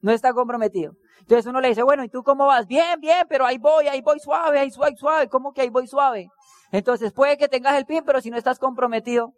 No 0.00 0.12
está 0.12 0.32
comprometido. 0.32 0.94
Entonces 1.20 1.46
uno 1.46 1.60
le 1.60 1.68
dice, 1.68 1.82
bueno, 1.82 2.04
¿y 2.04 2.08
tú 2.08 2.22
cómo 2.22 2.46
vas? 2.46 2.66
Bien, 2.66 3.00
bien, 3.00 3.26
pero 3.28 3.46
ahí 3.46 3.58
voy, 3.58 3.86
ahí 3.86 4.00
voy 4.00 4.18
suave, 4.18 4.58
ahí 4.58 4.70
voy 4.76 4.96
suave. 4.96 5.28
¿Cómo 5.28 5.52
que 5.52 5.60
ahí 5.60 5.70
voy 5.70 5.86
suave? 5.86 6.28
Entonces 6.72 7.12
puede 7.12 7.36
que 7.36 7.48
tengas 7.48 7.76
el 7.76 7.84
PIN, 7.84 8.02
pero 8.04 8.20
si 8.20 8.30
no 8.30 8.36
estás 8.36 8.58
comprometido, 8.58 9.34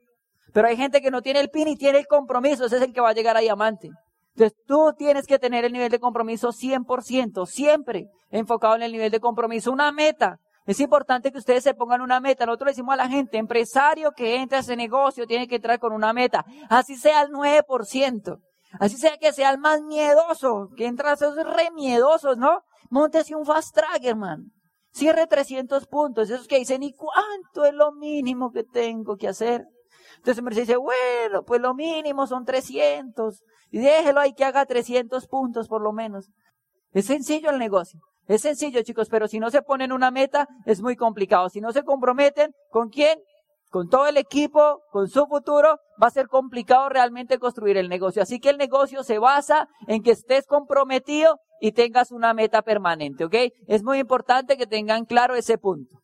pero 0.54 0.68
hay 0.68 0.76
gente 0.76 1.02
que 1.02 1.10
no 1.10 1.20
tiene 1.20 1.40
el 1.40 1.50
pin 1.50 1.66
y 1.66 1.76
tiene 1.76 1.98
el 1.98 2.06
compromiso, 2.06 2.64
ese 2.64 2.76
es 2.76 2.82
el 2.82 2.92
que 2.92 3.00
va 3.00 3.10
a 3.10 3.12
llegar 3.12 3.36
a 3.36 3.40
diamante. 3.40 3.90
Entonces 4.36 4.56
tú 4.66 4.94
tienes 4.96 5.26
que 5.26 5.38
tener 5.38 5.64
el 5.64 5.72
nivel 5.72 5.90
de 5.90 5.98
compromiso 5.98 6.50
100%, 6.52 7.46
siempre 7.46 8.06
enfocado 8.30 8.76
en 8.76 8.82
el 8.82 8.92
nivel 8.92 9.10
de 9.10 9.20
compromiso, 9.20 9.72
una 9.72 9.90
meta. 9.90 10.38
Es 10.66 10.80
importante 10.80 11.30
que 11.30 11.38
ustedes 11.38 11.62
se 11.62 11.74
pongan 11.74 12.00
una 12.00 12.20
meta. 12.20 12.46
Nosotros 12.46 12.66
le 12.66 12.72
decimos 12.72 12.94
a 12.94 12.96
la 12.96 13.08
gente, 13.08 13.36
empresario 13.36 14.12
que 14.12 14.36
entra 14.36 14.58
a 14.58 14.60
ese 14.62 14.76
negocio 14.76 15.26
tiene 15.26 15.46
que 15.46 15.56
entrar 15.56 15.78
con 15.78 15.92
una 15.92 16.12
meta. 16.12 16.44
Así 16.70 16.96
sea 16.96 17.22
el 17.22 17.30
9%. 17.30 18.40
Así 18.80 18.96
sea 18.96 19.16
que 19.18 19.32
sea 19.32 19.50
el 19.50 19.58
más 19.58 19.82
miedoso, 19.82 20.70
que 20.76 20.86
entra 20.86 21.10
a 21.10 21.14
esos 21.14 21.36
re 21.36 21.70
miedosos, 21.72 22.36
¿no? 22.36 22.62
Montese 22.90 23.34
un 23.34 23.44
fast 23.44 23.74
track, 23.74 24.04
hermano. 24.04 24.44
Cierre 24.92 25.26
300 25.26 25.86
puntos. 25.86 26.30
Esos 26.30 26.48
que 26.48 26.58
dicen, 26.58 26.82
¿y 26.82 26.92
cuánto 26.92 27.64
es 27.66 27.74
lo 27.74 27.92
mínimo 27.92 28.50
que 28.50 28.64
tengo 28.64 29.16
que 29.16 29.28
hacer? 29.28 29.66
Entonces 30.16 30.42
me 30.42 30.50
dice, 30.50 30.76
bueno, 30.76 31.44
pues 31.44 31.60
lo 31.60 31.74
mínimo 31.74 32.26
son 32.26 32.44
300. 32.44 33.42
Y 33.70 33.78
déjelo 33.78 34.20
ahí 34.20 34.34
que 34.34 34.44
haga 34.44 34.64
300 34.64 35.26
puntos 35.26 35.68
por 35.68 35.82
lo 35.82 35.92
menos. 35.92 36.30
Es 36.92 37.06
sencillo 37.06 37.50
el 37.50 37.58
negocio. 37.58 38.00
Es 38.26 38.42
sencillo, 38.42 38.82
chicos, 38.82 39.08
pero 39.10 39.28
si 39.28 39.38
no 39.38 39.50
se 39.50 39.62
ponen 39.62 39.92
una 39.92 40.10
meta, 40.10 40.48
es 40.64 40.80
muy 40.80 40.96
complicado. 40.96 41.48
Si 41.50 41.60
no 41.60 41.72
se 41.72 41.82
comprometen, 41.82 42.52
¿con 42.70 42.88
quién? 42.88 43.18
Con 43.70 43.88
todo 43.88 44.06
el 44.06 44.16
equipo, 44.16 44.80
con 44.90 45.08
su 45.08 45.26
futuro, 45.26 45.78
va 46.02 46.06
a 46.06 46.10
ser 46.10 46.28
complicado 46.28 46.88
realmente 46.88 47.38
construir 47.38 47.76
el 47.76 47.88
negocio. 47.88 48.22
Así 48.22 48.38
que 48.38 48.50
el 48.50 48.56
negocio 48.56 49.02
se 49.02 49.18
basa 49.18 49.68
en 49.88 50.02
que 50.02 50.12
estés 50.12 50.46
comprometido 50.46 51.38
y 51.60 51.72
tengas 51.72 52.12
una 52.12 52.34
meta 52.34 52.62
permanente, 52.62 53.24
¿ok? 53.24 53.34
Es 53.66 53.82
muy 53.82 53.98
importante 53.98 54.56
que 54.56 54.66
tengan 54.66 55.04
claro 55.04 55.34
ese 55.34 55.58
punto. 55.58 56.00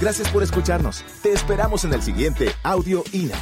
Gracias 0.00 0.28
por 0.30 0.42
escucharnos. 0.42 1.02
Te 1.22 1.32
esperamos 1.32 1.84
en 1.84 1.94
el 1.94 2.02
siguiente 2.02 2.48
Audio 2.62 3.04
INA. 3.12 3.38